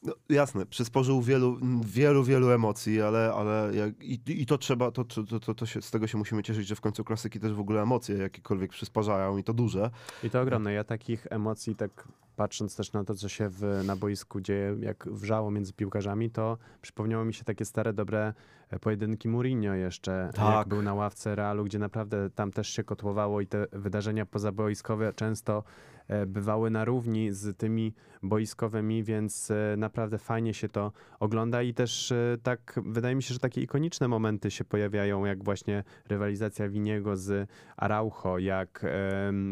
no, 0.03 0.13
jasne, 0.29 0.65
przysporzył 0.65 1.21
wielu, 1.21 1.59
wielu, 1.85 2.23
wielu 2.23 2.51
emocji, 2.51 3.01
ale, 3.01 3.33
ale 3.35 3.75
jak, 3.75 4.03
i, 4.03 4.19
i 4.27 4.45
to 4.45 4.57
trzeba, 4.57 4.91
to, 4.91 5.03
to, 5.03 5.39
to, 5.39 5.55
to 5.55 5.65
się, 5.65 5.81
z 5.81 5.91
tego 5.91 6.07
się 6.07 6.17
musimy 6.17 6.43
cieszyć, 6.43 6.67
że 6.67 6.75
w 6.75 6.81
końcu 6.81 7.03
klasyki 7.03 7.39
też 7.39 7.53
w 7.53 7.59
ogóle 7.59 7.81
emocje 7.81 8.17
jakiekolwiek 8.17 8.71
przysparzają 8.71 9.37
i 9.37 9.43
to 9.43 9.53
duże. 9.53 9.91
I 10.23 10.29
to 10.29 10.41
ogromne. 10.41 10.73
Ja 10.73 10.83
takich 10.83 11.27
emocji, 11.29 11.75
tak 11.75 12.07
patrząc 12.35 12.75
też 12.75 12.93
na 12.93 13.03
to, 13.03 13.15
co 13.15 13.29
się 13.29 13.49
w, 13.49 13.81
na 13.85 13.95
boisku 13.95 14.41
dzieje, 14.41 14.75
jak 14.79 15.07
wrzało 15.11 15.51
między 15.51 15.73
piłkarzami, 15.73 16.29
to 16.29 16.57
przypomniało 16.81 17.25
mi 17.25 17.33
się 17.33 17.43
takie 17.43 17.65
stare, 17.65 17.93
dobre 17.93 18.33
e, 18.69 18.79
pojedynki 18.79 19.29
Mourinho 19.29 19.73
jeszcze, 19.73 20.29
Tak. 20.35 20.55
jak 20.55 20.67
był 20.67 20.81
na 20.81 20.93
ławce 20.93 21.35
Realu, 21.35 21.63
gdzie 21.63 21.79
naprawdę 21.79 22.29
tam 22.29 22.51
też 22.51 22.69
się 22.69 22.83
kotłowało 22.83 23.41
i 23.41 23.47
te 23.47 23.67
wydarzenia 23.71 24.25
pozaboiskowe 24.25 25.13
często 25.13 25.63
e, 26.07 26.25
bywały 26.25 26.69
na 26.69 26.85
równi 26.85 27.31
z 27.31 27.57
tymi 27.57 27.93
boiskowymi, 28.23 29.03
więc 29.03 29.51
e, 29.51 29.75
naprawdę 29.77 30.17
fajnie 30.17 30.53
się 30.53 30.69
to 30.69 30.91
ogląda 31.19 31.61
i 31.61 31.73
też 31.73 32.11
e, 32.11 32.37
tak, 32.43 32.79
wydaje 32.85 33.15
mi 33.15 33.23
się, 33.23 33.33
że 33.33 33.39
takie 33.39 33.61
ikoniczne 33.61 34.07
momenty 34.07 34.51
się 34.51 34.63
pojawiają, 34.65 35.25
jak 35.25 35.43
właśnie 35.43 35.83
rywalizacja 36.09 36.69
Winiego 36.69 37.17
z 37.17 37.49
Araujo, 37.77 38.37
jak 38.37 38.85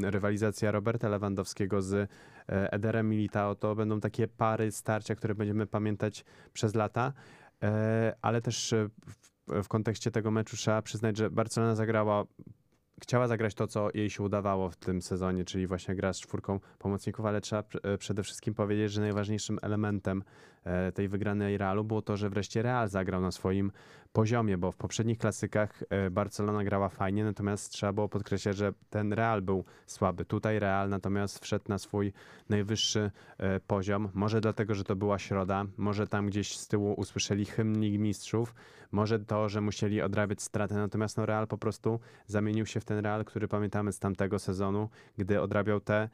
rywalizacja 0.03 0.71
Roberta 0.71 1.09
Lewandowskiego 1.09 1.81
z 1.81 2.09
e, 2.51 2.73
Ederem 2.73 3.09
Militao, 3.09 3.55
to 3.55 3.75
będą 3.75 3.99
takie 3.99 4.27
pary 4.27 4.71
starcia, 4.71 5.15
które 5.15 5.35
będziemy 5.35 5.67
pamiętać 5.67 6.25
przez 6.53 6.75
lata, 6.75 7.13
E, 7.63 8.15
ale 8.21 8.41
też 8.41 8.73
e, 8.73 8.89
w, 9.63 9.67
kontekście 9.67 10.11
tego 10.11 10.31
meczu 10.31 10.57
trzeba 10.57 10.81
przyznać, 10.81 11.17
że 11.17 11.29
Barcelona 11.29 11.75
zagrała 11.75 12.23
chciała 13.01 13.27
zagrać 13.27 13.53
to, 13.53 13.67
co 13.67 13.89
jej 13.93 14.09
się 14.09 14.23
udawało 14.23 14.69
w 14.69 14.75
tym 14.75 15.01
sezonie, 15.01 15.45
czyli 15.45 15.67
właśnie 15.67 15.95
gra 15.95 16.13
z 16.13 16.19
czwórką 16.19 16.59
pomocników, 16.79 17.25
ale 17.25 17.41
trzeba 17.41 17.61
pr- 17.61 17.97
przede 17.97 18.23
wszystkim 18.23 18.53
powiedzieć, 18.53 18.91
że 18.91 19.01
najważniejszym 19.01 19.59
elementem 19.61 20.23
tej 20.93 21.07
wygranej 21.07 21.57
Realu 21.57 21.83
było 21.83 22.01
to, 22.01 22.17
że 22.17 22.29
wreszcie 22.29 22.61
Real 22.61 22.89
zagrał 22.89 23.21
na 23.21 23.31
swoim 23.31 23.71
poziomie, 24.13 24.57
bo 24.57 24.71
w 24.71 24.77
poprzednich 24.77 25.17
klasykach 25.17 25.83
e, 25.89 26.09
Barcelona 26.09 26.63
grała 26.63 26.89
fajnie, 26.89 27.23
natomiast 27.23 27.71
trzeba 27.71 27.93
było 27.93 28.09
podkreślać, 28.09 28.57
że 28.57 28.73
ten 28.89 29.13
Real 29.13 29.41
był 29.41 29.65
słaby. 29.85 30.25
Tutaj 30.25 30.59
Real 30.59 30.89
natomiast 30.89 31.39
wszedł 31.39 31.65
na 31.67 31.77
swój 31.77 32.13
najwyższy 32.49 33.11
e, 33.37 33.59
poziom. 33.59 34.09
Może 34.13 34.41
dlatego, 34.41 34.75
że 34.75 34.83
to 34.83 34.95
była 34.95 35.19
środa, 35.19 35.65
może 35.77 36.07
tam 36.07 36.27
gdzieś 36.27 36.57
z 36.57 36.67
tyłu 36.67 36.93
usłyszeli 36.93 37.45
hymn 37.45 37.81
Ligi 37.81 37.99
Mistrzów, 37.99 38.55
może 38.91 39.19
to, 39.19 39.49
że 39.49 39.61
musieli 39.61 40.01
odrabiać 40.01 40.41
straty, 40.41 40.73
natomiast 40.75 41.17
no 41.17 41.25
Real 41.25 41.47
po 41.47 41.57
prostu 41.57 41.99
zamienił 42.27 42.65
się 42.65 42.79
w 42.79 42.85
ten 42.85 42.99
Real, 42.99 43.25
który 43.25 43.47
pamiętamy 43.47 43.91
z 43.91 43.99
tamtego 43.99 44.39
sezonu, 44.39 44.89
gdy 45.17 45.41
odrabiał 45.41 45.79
te, 45.79 45.95
e, 46.03 46.09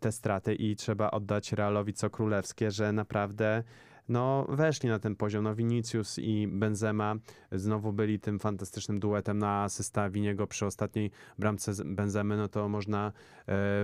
te 0.00 0.12
straty 0.12 0.54
i 0.54 0.76
trzeba 0.76 1.10
oddać 1.10 1.52
Realowi 1.52 1.92
co 1.92 2.10
królewskie, 2.10 2.70
że 2.70 2.92
naprawdę 2.92 3.62
no, 4.08 4.46
weszli 4.48 4.88
na 4.88 4.98
ten 4.98 5.16
poziom. 5.16 5.44
No, 5.44 5.54
Vinicius 5.54 6.18
i 6.18 6.48
Benzema 6.48 7.14
znowu 7.52 7.92
byli 7.92 8.20
tym 8.20 8.38
fantastycznym 8.38 9.00
duetem 9.00 9.38
na 9.38 9.62
asysta 9.62 10.10
Winiego 10.10 10.46
przy 10.46 10.66
ostatniej 10.66 11.10
bramce 11.38 11.72
Benzemy, 11.84 12.36
no 12.36 12.48
to 12.48 12.68
można 12.68 13.06
e, 13.06 13.12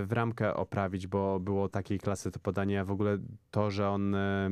w 0.03 0.07
ramkę 0.11 0.53
oprawić, 0.53 1.07
bo 1.07 1.39
było 1.39 1.69
takiej 1.69 1.99
klasy 1.99 2.31
to 2.31 2.39
podanie, 2.39 2.83
w 2.83 2.91
ogóle 2.91 3.17
to, 3.51 3.71
że 3.71 3.89
on 3.89 4.15
e, 4.15 4.49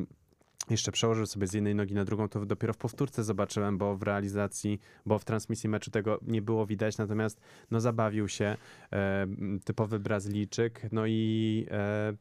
jeszcze 0.70 0.92
przełożył 0.92 1.26
sobie 1.26 1.48
z 1.48 1.54
jednej 1.54 1.76
nogi 1.76 1.94
na 1.94 2.06
drugą, 2.06 2.30
to 2.30 2.46
dopiero 2.46 2.74
w 2.74 2.78
powtórce 2.78 3.24
zobaczyłem, 3.24 3.78
bo 3.78 3.98
w 3.98 4.04
realizacji, 4.04 4.80
bo 5.06 5.20
w 5.20 5.26
transmisji 5.26 5.70
meczu 5.70 5.92
tego 5.92 6.20
nie 6.22 6.42
było 6.42 6.66
widać, 6.66 6.98
natomiast 6.98 7.42
no 7.72 7.80
zabawił 7.80 8.28
się 8.28 8.58
e, 8.94 9.28
typowy 9.66 10.00
Brazylijczyk, 10.00 10.82
no 10.92 11.06
i 11.06 11.66
e, 11.72 12.14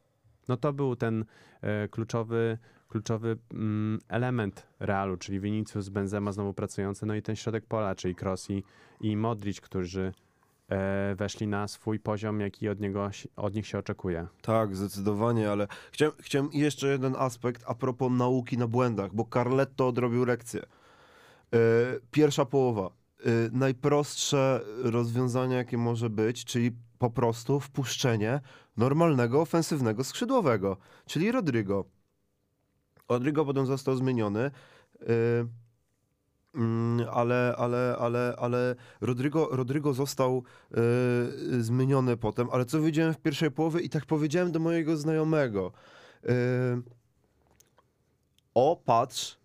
no 0.49 0.57
to 0.57 0.73
był 0.73 0.97
ten 0.97 1.25
e, 1.61 1.89
kluczowy, 1.89 2.59
kluczowy 2.89 3.37
mm, 3.53 3.99
element 4.09 4.67
Realu, 4.81 5.17
czyli 5.17 5.41
Vinicius, 5.41 5.89
Benzema 5.89 6.33
znowu 6.33 6.55
pracujący, 6.55 7.07
no 7.07 7.15
i 7.15 7.23
ten 7.23 7.37
środek 7.37 7.67
pola, 7.67 7.95
czyli 7.95 8.15
Kroos 8.15 8.51
i, 8.51 8.63
i 9.01 9.17
Modric, 9.17 9.61
którzy 9.61 10.13
weszli 11.17 11.47
na 11.47 11.69
swój 11.69 12.01
poziom, 12.01 12.41
jaki 12.41 12.69
od, 12.69 12.81
niego, 12.81 13.11
od 13.37 13.55
nich 13.55 13.67
się 13.67 13.79
oczekuje. 13.79 14.27
Tak, 14.43 14.77
zdecydowanie, 14.77 15.51
ale 15.51 15.67
chciałem, 15.93 16.15
chciałem 16.21 16.49
jeszcze 16.53 16.89
jeden 16.89 17.15
aspekt 17.19 17.65
a 17.67 17.75
propos 17.75 18.13
nauki 18.13 18.59
na 18.59 18.67
błędach, 18.67 19.15
bo 19.15 19.29
Carletto 19.35 19.89
odrobił 19.89 20.25
lekcję. 20.25 20.63
E, 20.63 20.67
Pierwsza 22.11 22.45
połowa. 22.45 22.87
E, 22.87 23.31
Najprostsze 23.53 24.61
rozwiązanie, 24.83 25.57
jakie 25.57 25.79
może 25.79 26.11
być, 26.11 26.45
czyli 26.45 26.73
po 26.99 27.11
prostu 27.11 27.61
wpuszczenie 27.61 28.41
normalnego, 28.77 29.41
ofensywnego 29.41 30.05
skrzydłowego, 30.05 30.77
czyli 31.07 31.33
Rodrigo. 31.33 31.85
Rodrigo 33.09 33.45
potem 33.45 33.67
został 33.67 33.97
zmieniony. 33.97 34.51
Mm, 36.57 37.09
Ale, 37.13 37.55
ale, 37.59 37.97
ale, 37.99 38.35
ale 38.39 38.75
Rodrigo, 39.01 39.49
Rodrigo 39.51 39.95
został 39.95 40.43
e, 40.71 40.81
zmieniony 41.63 42.17
potem, 42.17 42.49
ale 42.53 42.65
co 42.65 42.81
widziałem 42.81 43.15
w 43.15 43.21
pierwszej 43.21 43.51
połowie 43.51 43.81
i 43.81 43.89
tak 43.89 44.07
powiedziałem 44.07 44.53
do 44.53 44.61
mojego 44.61 44.97
znajomego. 44.97 45.73
e, 46.25 46.33
o, 48.55 48.83
patrz, 48.85 49.39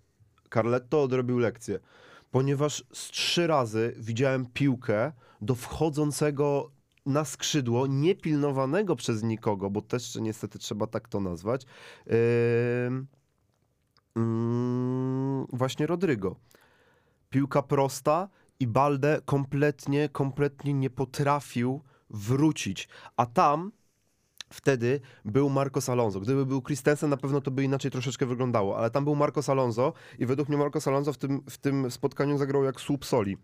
Carletto 0.54 1.04
odrobił 1.04 1.40
lekcję, 1.40 1.80
ponieważ 2.32 2.84
z 2.94 3.10
trzy 3.10 3.48
razy 3.48 3.96
widziałem 3.98 4.46
piłkę 4.46 5.12
do 5.42 5.56
wchodzącego 5.56 6.72
na 7.06 7.26
skrzydło, 7.26 7.88
niepilnowanego 7.88 8.96
przez 8.96 9.24
nikogo, 9.24 9.70
bo 9.70 9.82
też 9.82 10.16
niestety 10.16 10.60
trzeba 10.60 10.88
tak 10.88 11.08
to 11.08 11.20
nazwać, 11.20 11.66
mm, 14.16 15.46
właśnie 15.54 15.88
Rodrygo. 15.88 16.36
Piłka 17.32 17.62
prosta 17.62 18.30
i 18.60 18.68
Balde 18.68 19.22
kompletnie, 19.26 20.10
kompletnie 20.10 20.74
nie 20.74 20.90
potrafił 20.90 21.82
wrócić. 22.10 22.90
A 23.18 23.26
tam 23.26 23.72
wtedy 24.50 25.00
był 25.26 25.50
Marcos 25.50 25.90
Alonso. 25.90 26.20
Gdyby 26.20 26.46
był 26.46 26.62
Christensen, 26.62 27.10
na 27.10 27.18
pewno 27.18 27.42
to 27.42 27.52
by 27.52 27.64
inaczej 27.64 27.92
troszeczkę 27.92 28.26
wyglądało, 28.26 28.78
ale 28.78 28.90
tam 28.90 29.04
był 29.04 29.16
Marcos 29.16 29.50
Alonso 29.50 29.94
i 30.20 30.26
według 30.26 30.50
mnie 30.50 30.58
Marcos 30.58 30.88
Alonso 30.88 31.14
w 31.14 31.18
tym, 31.18 31.42
w 31.50 31.58
tym 31.58 31.92
spotkaniu 31.92 32.38
zagrał 32.38 32.64
jak 32.64 32.82
słup 32.82 33.06
soli. 33.06 33.38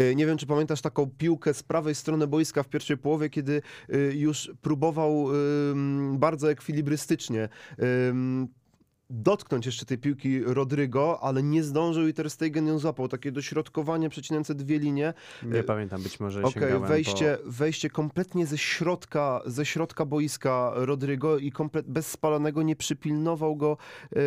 Y, 0.00 0.14
Nie 0.14 0.26
wiem, 0.26 0.38
czy 0.38 0.46
pamiętasz 0.46 0.80
taką 0.80 1.10
piłkę 1.18 1.54
z 1.54 1.62
prawej 1.62 1.94
strony 1.94 2.26
boiska 2.26 2.62
w 2.62 2.68
pierwszej 2.68 2.96
połowie, 2.96 3.30
kiedy 3.30 3.62
y, 3.94 4.12
już 4.16 4.52
próbował 4.62 5.26
bardzo 6.12 6.50
ekwilibrystycznie 6.50 7.48
dotknąć 9.10 9.66
jeszcze 9.66 9.86
tej 9.86 9.98
piłki 9.98 10.44
Rodrygo, 10.44 11.18
ale 11.22 11.42
nie 11.42 11.62
zdążył 11.62 12.08
i 12.08 12.14
Ter 12.14 12.30
Stegen 12.30 12.66
ją 12.66 12.78
złapał. 12.78 13.08
Takie 13.08 13.32
dośrodkowanie 13.32 14.08
przecinające 14.08 14.54
dwie 14.54 14.78
linie. 14.78 15.14
Nie 15.42 15.62
pamiętam, 15.62 16.02
być 16.02 16.20
może 16.20 16.42
sięgałem 16.50 16.86
wejście, 16.86 17.38
wejście 17.44 17.90
kompletnie 17.90 18.46
ze 18.46 18.58
środka, 18.58 19.42
ze 19.46 19.66
środka 19.66 20.04
boiska 20.04 20.72
Rodrygo 20.74 21.38
i 21.38 21.52
komplet, 21.52 21.86
bez 21.90 22.06
spalonego 22.06 22.62
nie 22.62 22.76
przypilnował 22.76 23.56
go 23.56 23.76
yy, 24.12 24.20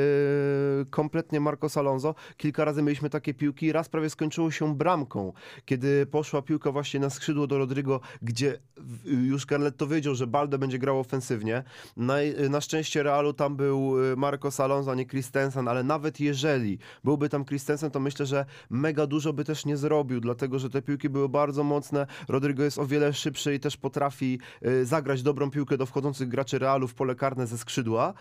kompletnie 0.89 1.39
Marcos 1.39 1.77
Alonso. 1.77 2.15
Kilka 2.37 2.65
razy 2.65 2.81
mieliśmy 2.81 3.09
takie 3.09 3.33
piłki, 3.33 3.71
raz 3.71 3.89
prawie 3.89 4.09
skończyło 4.09 4.51
się 4.51 4.75
bramką, 4.75 5.33
kiedy 5.65 6.05
poszła 6.05 6.41
piłka 6.41 6.71
właśnie 6.71 6.99
na 6.99 7.09
skrzydło 7.09 7.47
do 7.47 7.57
Rodrygo, 7.57 7.99
gdzie 8.21 8.59
już 9.05 9.45
Carletto 9.45 9.87
wiedział, 9.87 10.15
że 10.15 10.27
Balde 10.27 10.57
będzie 10.57 10.79
grał 10.79 10.99
ofensywnie. 10.99 11.63
Na, 11.97 12.15
na 12.49 12.61
szczęście 12.61 13.03
Realu 13.03 13.33
tam 13.33 13.55
był 13.55 14.03
y, 14.11 14.15
Marcos 14.17 14.59
Alonso, 14.59 14.68
a 14.69 14.95
nie 14.95 15.05
Christensen, 15.05 15.67
ale 15.67 15.83
nawet 15.83 16.19
jeżeli 16.19 16.79
byłby 17.03 17.29
tam 17.29 17.45
Christensen, 17.45 17.91
to 17.91 17.99
myślę, 17.99 18.25
że 18.25 18.45
mega 18.69 19.07
dużo 19.07 19.33
by 19.33 19.43
też 19.43 19.65
nie 19.65 19.77
zrobił, 19.77 20.19
dlatego 20.19 20.59
że 20.59 20.69
te 20.69 20.81
piłki 20.81 21.09
były 21.09 21.29
bardzo 21.29 21.63
mocne. 21.63 22.07
Rodrygo 22.27 22.63
jest 22.63 22.79
o 22.79 22.85
wiele 22.85 23.13
szybszy 23.13 23.55
i 23.55 23.59
też 23.59 23.77
potrafi 23.77 24.39
y, 24.65 24.85
zagrać 24.85 25.23
dobrą 25.23 25.51
piłkę 25.51 25.77
do 25.77 25.85
wchodzących 25.85 26.27
graczy 26.27 26.59
Realu 26.59 26.87
w 26.87 26.93
pole 26.93 27.15
karne 27.15 27.47
ze 27.47 27.57
skrzydła. 27.57 28.13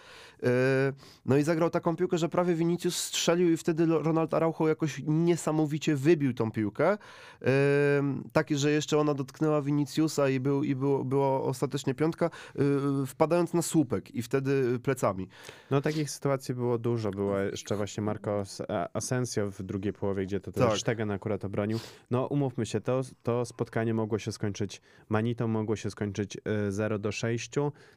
Y, 0.42 0.46
no 1.26 1.36
i 1.36 1.42
zagrał 1.42 1.70
taką 1.70 1.96
piłkę, 1.96 2.18
że 2.18 2.28
prawie 2.28 2.54
Vinicius 2.54 2.96
strzelił 2.96 3.52
i 3.52 3.56
wtedy 3.56 3.86
Ronald 3.86 4.34
Araujo 4.34 4.68
jakoś 4.68 5.02
niesamowicie 5.06 5.96
wybił 5.96 6.34
tą 6.34 6.50
piłkę. 6.50 6.92
Y, 6.94 7.46
takie, 8.32 8.56
że 8.56 8.70
jeszcze 8.70 8.98
ona 8.98 9.14
dotknęła 9.14 9.62
Viniciusa 9.62 10.28
i, 10.28 10.40
był, 10.40 10.64
i 10.64 10.74
było, 10.74 11.04
była 11.04 11.42
ostatecznie 11.42 11.94
piątka, 11.94 12.30
wpadając 13.06 13.54
na 13.54 13.62
słupek 13.62 14.14
i 14.14 14.22
wtedy 14.22 14.78
plecami. 14.78 15.28
No 15.70 15.80
takich 15.80 16.10
sytuacji 16.10 16.37
było 16.54 16.78
dużo. 16.78 17.10
Było 17.10 17.38
jeszcze 17.38 17.76
właśnie 17.76 18.02
Marco 18.02 18.40
As- 18.40 18.62
Asensio 18.92 19.50
w 19.50 19.62
drugiej 19.62 19.92
połowie, 19.92 20.26
gdzie 20.26 20.40
to 20.40 20.52
też 20.52 20.68
Tak. 20.70 20.78
Stegen 20.78 21.10
akurat 21.10 21.44
obronił. 21.44 21.78
No 22.10 22.26
umówmy 22.26 22.66
się, 22.66 22.80
to, 22.80 23.00
to 23.22 23.44
spotkanie 23.44 23.94
mogło 23.94 24.18
się 24.18 24.32
skończyć 24.32 24.80
manitą, 25.08 25.48
mogło 25.48 25.76
się 25.76 25.90
skończyć 25.90 26.36
y, 26.36 26.72
0 26.72 26.98
do 26.98 27.12
6. 27.12 27.50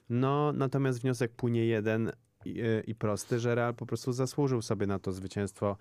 No 0.09 0.53
natomiast 0.53 1.01
wniosek 1.01 1.31
płynie 1.31 1.65
jeden 1.65 2.11
i, 2.45 2.61
y, 2.61 2.83
i 2.87 2.95
prosty, 2.95 3.39
że 3.39 3.55
Real 3.55 3.73
po 3.75 3.85
prostu 3.85 4.11
zasłużył 4.13 4.61
sobie 4.61 4.87
na 4.87 4.99
to 4.99 5.11
zwycięstwo 5.11 5.77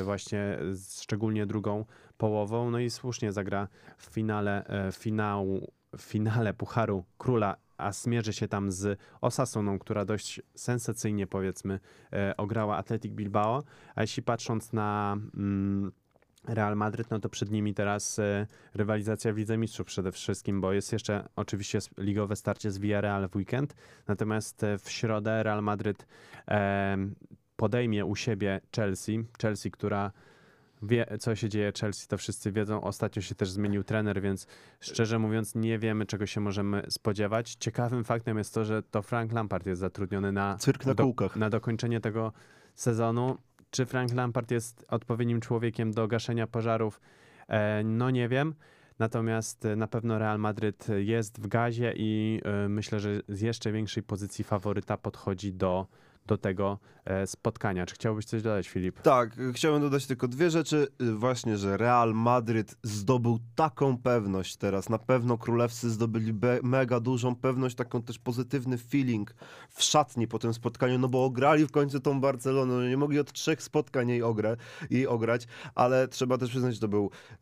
y, 0.00 0.04
właśnie 0.04 0.58
szczególnie 1.00 1.46
drugą 1.46 1.84
połową. 2.16 2.70
No 2.70 2.78
i 2.78 2.90
słusznie 2.90 3.32
zagra 3.32 3.68
w 3.98 4.04
finale 4.04 4.64
e, 4.66 4.92
finału, 4.92 5.72
w 5.96 6.02
finale 6.02 6.54
Pucharu 6.54 7.04
Króla, 7.18 7.56
a 7.76 7.92
zmierzy 7.92 8.32
się 8.32 8.48
tam 8.48 8.72
z 8.72 8.98
Osasuną, 9.20 9.78
która 9.78 10.04
dość 10.04 10.42
sensacyjnie 10.54 11.26
powiedzmy 11.26 11.80
e, 12.12 12.36
ograła 12.36 12.76
Athletic 12.76 13.12
Bilbao. 13.12 13.62
A 13.94 14.00
jeśli 14.00 14.22
patrząc 14.22 14.72
na 14.72 15.16
mm, 15.36 15.92
Real 16.48 16.76
Madryt, 16.76 17.10
no 17.10 17.20
to 17.20 17.28
przed 17.28 17.50
nimi 17.50 17.74
teraz 17.74 18.18
e, 18.18 18.46
rywalizacja 18.74 19.32
w 19.32 19.36
Lidze 19.36 19.58
Mistrzów 19.58 19.86
przede 19.86 20.12
wszystkim, 20.12 20.60
bo 20.60 20.72
jest 20.72 20.92
jeszcze 20.92 21.28
oczywiście 21.36 21.78
ligowe 21.98 22.36
starcie 22.36 22.70
z 22.70 22.78
Villarreal 22.78 23.28
w 23.28 23.36
weekend, 23.36 23.74
natomiast 24.08 24.64
e, 24.64 24.78
w 24.78 24.90
środę 24.90 25.42
Real 25.42 25.62
Madryt 25.62 26.06
podejmie 27.56 28.04
u 28.06 28.16
siebie 28.16 28.60
Chelsea, 28.76 29.24
Chelsea, 29.42 29.70
która 29.70 30.12
wie, 30.82 31.06
co 31.20 31.36
się 31.36 31.48
dzieje 31.48 31.72
Chelsea, 31.80 32.08
to 32.08 32.18
wszyscy 32.18 32.52
wiedzą. 32.52 32.80
Ostatnio 32.80 33.22
się 33.22 33.34
też 33.34 33.50
zmienił 33.50 33.84
trener, 33.84 34.22
więc 34.22 34.46
szczerze 34.80 35.18
mówiąc 35.18 35.54
nie 35.54 35.78
wiemy, 35.78 36.06
czego 36.06 36.26
się 36.26 36.40
możemy 36.40 36.82
spodziewać. 36.88 37.54
Ciekawym 37.54 38.04
faktem 38.04 38.38
jest 38.38 38.54
to, 38.54 38.64
że 38.64 38.82
to 38.82 39.02
Frank 39.02 39.32
Lampard 39.32 39.66
jest 39.66 39.80
zatrudniony 39.80 40.32
na, 40.32 40.56
Cyrk 40.58 40.86
na 40.86 40.94
do, 40.94 41.14
na 41.36 41.50
dokończenie 41.50 42.00
tego 42.00 42.32
sezonu. 42.74 43.38
Czy 43.70 43.86
Frank 43.86 44.12
Lampard 44.12 44.50
jest 44.50 44.84
odpowiednim 44.88 45.40
człowiekiem 45.40 45.92
do 45.92 46.08
gaszenia 46.08 46.46
pożarów? 46.46 47.00
E, 47.48 47.84
no 47.84 48.10
nie 48.10 48.28
wiem. 48.28 48.54
Natomiast 48.98 49.64
e, 49.64 49.76
na 49.76 49.86
pewno 49.86 50.18
Real 50.18 50.38
Madryt 50.38 50.86
jest 50.96 51.40
w 51.40 51.46
gazie 51.46 51.92
i 51.96 52.40
e, 52.44 52.68
myślę, 52.68 53.00
że 53.00 53.20
z 53.28 53.40
jeszcze 53.40 53.72
większej 53.72 54.02
pozycji 54.02 54.44
faworyta 54.44 54.96
podchodzi 54.96 55.52
do, 55.52 55.86
do 56.26 56.38
tego 56.38 56.78
e, 57.04 57.26
spotkania. 57.26 57.86
Czy 57.86 57.94
chciałbyś 57.94 58.24
coś 58.24 58.42
dodać, 58.42 58.68
Filip? 58.68 59.00
Tak, 59.00 59.36
chciałem 59.54 59.82
dodać 59.82 60.06
tylko 60.06 60.28
dwie 60.28 60.50
rzeczy. 60.50 60.88
Właśnie, 61.16 61.56
że 61.56 61.76
Real 61.76 62.14
Madryt 62.14 62.76
zdobył 62.82 63.38
taką 63.54 63.98
pewność 63.98 64.56
teraz. 64.56 64.88
Na 64.88 64.98
pewno 64.98 65.38
królewscy 65.38 65.90
zdobyli 65.90 66.34
mega 66.62 67.00
dużą 67.00 67.36
pewność, 67.36 67.76
taką 67.76 68.02
też 68.02 68.18
pozytywny 68.18 68.78
feeling 68.78 69.34
w 69.70 69.82
szatni 69.82 70.28
po 70.28 70.38
tym 70.38 70.54
spotkaniu, 70.54 70.98
no 70.98 71.08
bo 71.08 71.24
ograli 71.24 71.66
w 71.66 71.70
końcu 71.70 72.00
tą 72.00 72.20
Barcelonę. 72.20 72.74
No 72.74 72.88
Nie 72.88 72.96
mogli 72.96 73.18
od 73.18 73.32
trzech 73.32 73.62
spotkań 73.62 74.08
jej, 74.08 74.22
ogrę, 74.22 74.56
jej 74.90 75.06
ograć, 75.06 75.46
ale 75.74 76.08
trzeba 76.08 76.38
też 76.38 76.50
przyznać, 76.50 76.74
że 76.74 76.80
to 76.80 76.88
był 76.88 77.04
y, 77.06 77.38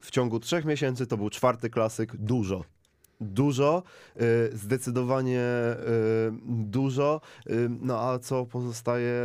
w 0.00 0.10
ciągu 0.10 0.40
trzech 0.40 0.64
miesięcy, 0.64 1.06
to 1.06 1.16
był 1.16 1.30
czwarty 1.30 1.70
klasyk. 1.70 2.16
Dużo. 2.16 2.77
Dużo, 3.20 3.82
y, 4.16 4.56
zdecydowanie 4.56 5.40
y, 5.40 6.32
dużo. 6.46 7.20
Y, 7.50 7.68
No 7.80 8.00
a 8.00 8.18
co 8.18 8.46
pozostaje? 8.46 9.22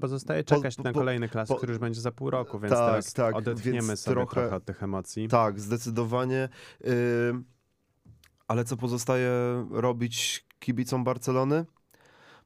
Pozostaje 0.00 0.44
Po- 0.44 0.54
czekać 0.56 0.76
po- 0.76 0.82
na 0.82 0.92
po- 0.92 0.98
kolejny 0.98 1.28
klas, 1.28 1.48
po- 1.48 1.56
który 1.56 1.72
już 1.72 1.78
będzie 1.80 2.00
za 2.00 2.12
pół 2.12 2.30
roku, 2.30 2.58
więc 2.58 2.74
Tak, 2.74 2.88
teraz 2.90 3.12
tak, 3.12 3.36
odetchniemy 3.36 3.88
więc 3.88 4.00
sobie 4.00 4.14
trochę- 4.14 4.34
trochę 4.40 4.56
od 4.56 4.64
tych 4.64 4.82
emocji. 4.82 5.28
Tak, 5.28 5.60
zdecydowanie. 5.60 6.48
Ale 8.48 8.64
co 8.64 8.76
pozostaje 8.76 9.30
robić 9.70 10.46
kibicom 10.58 11.04
Barcelony? 11.04 11.64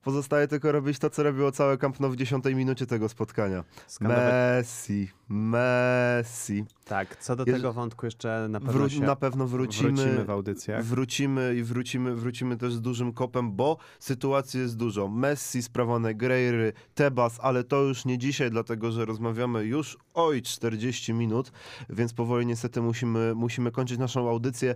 Pozostaje 0.03 0.49
tylko 0.49 0.73
robić 0.73 0.99
to, 0.99 1.11
co 1.11 1.23
robiło 1.23 1.53
całe 1.53 1.79
Camp 1.79 2.01
Nou 2.01 2.11
w 2.11 2.17
10 2.17 2.45
minucie 2.45 2.87
tego 2.87 3.09
spotkania. 3.09 3.65
Messi, 4.01 5.09
Messi. 5.29 6.65
Tak, 6.85 7.17
co 7.17 7.37
do 7.37 7.45
Jeż- 7.45 7.53
tego 7.53 7.73
wątku 7.73 8.07
jeszcze 8.07 8.47
na 8.51 8.61
pewno 8.61 8.87
Wró- 8.87 9.01
na 9.01 9.17
pewno 9.17 9.47
wrócimy. 9.47 9.93
wrócimy 9.93 10.25
w 10.25 10.31
audycjach. 10.31 10.85
Wrócimy 10.85 11.55
i 11.59 11.63
wrócimy, 11.63 12.15
wrócimy 12.15 12.57
też 12.57 12.75
z 12.75 12.81
dużym 12.81 13.13
kopem, 13.13 13.53
bo 13.53 13.77
sytuacji 14.01 14.61
jest 14.61 14.77
dużo. 14.77 15.09
Messi, 15.09 15.63
sprawa 15.63 15.99
Negreiry, 15.99 16.73
Tebas, 16.95 17.39
ale 17.43 17.65
to 17.65 17.83
już 17.83 18.05
nie 18.05 18.19
dzisiaj, 18.19 18.51
dlatego 18.51 18.93
że 18.93 19.05
rozmawiamy 19.05 19.65
już 19.65 19.99
oj 20.15 20.43
40 20.43 21.15
minut, 21.15 21.53
więc 21.91 22.13
powoli 22.13 22.47
niestety 22.47 22.83
musimy, 22.83 23.35
musimy 23.35 23.71
kończyć 23.73 23.99
naszą 23.99 24.29
audycję. 24.31 24.75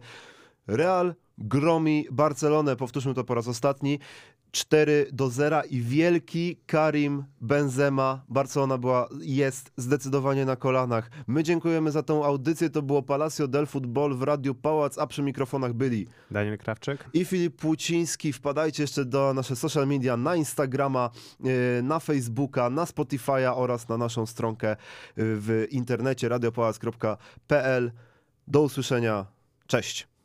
Real 0.67 1.15
gromi 1.39 2.07
Barcelonę, 2.11 2.77
powtórzmy 2.77 3.15
to 3.15 3.25
po 3.25 3.35
raz 3.35 3.49
ostatni. 3.49 3.99
4 4.53 5.07
do 5.13 5.31
0 5.31 5.63
i 5.71 5.81
wielki 5.81 6.57
Karim 6.67 7.25
Benzema. 7.41 8.25
Barcelona 8.29 8.79
była, 8.79 9.09
jest 9.21 9.73
zdecydowanie 9.77 10.45
na 10.45 10.57
kolanach. 10.57 11.11
My 11.27 11.43
dziękujemy 11.43 11.91
za 11.91 12.03
tą 12.03 12.25
audycję. 12.25 12.71
To 12.71 12.83
było 12.83 13.03
Palacio 13.03 13.49
del 13.49 13.67
Futbol 13.67 14.15
w 14.15 14.23
Radiu 14.23 14.55
Pałac, 14.55 14.99
a 14.99 15.07
przy 15.07 15.23
mikrofonach 15.23 15.73
byli 15.73 16.07
Daniel 16.31 16.59
Krawczyk. 16.59 17.05
i 17.13 17.25
Filip 17.25 17.57
Płuciński. 17.57 18.33
Wpadajcie 18.33 18.83
jeszcze 18.83 19.05
do 19.05 19.35
nasze 19.35 19.57
social 19.57 19.87
media, 19.87 20.17
na 20.17 20.37
Instagrama, 20.37 21.11
yy, 21.41 21.83
na 21.83 22.01
Facebooka, 22.01 22.71
na 22.71 22.85
Spotify'a 22.85 23.53
oraz 23.57 23.89
na 23.89 23.97
naszą 23.97 24.27
stronkę 24.27 24.69
yy, 24.69 24.77
w 25.17 25.67
internecie 25.71 26.29
radiopałac.pl. 26.29 27.93
Do 28.49 28.63
usłyszenia. 28.63 29.27
Cześć. 29.67 30.16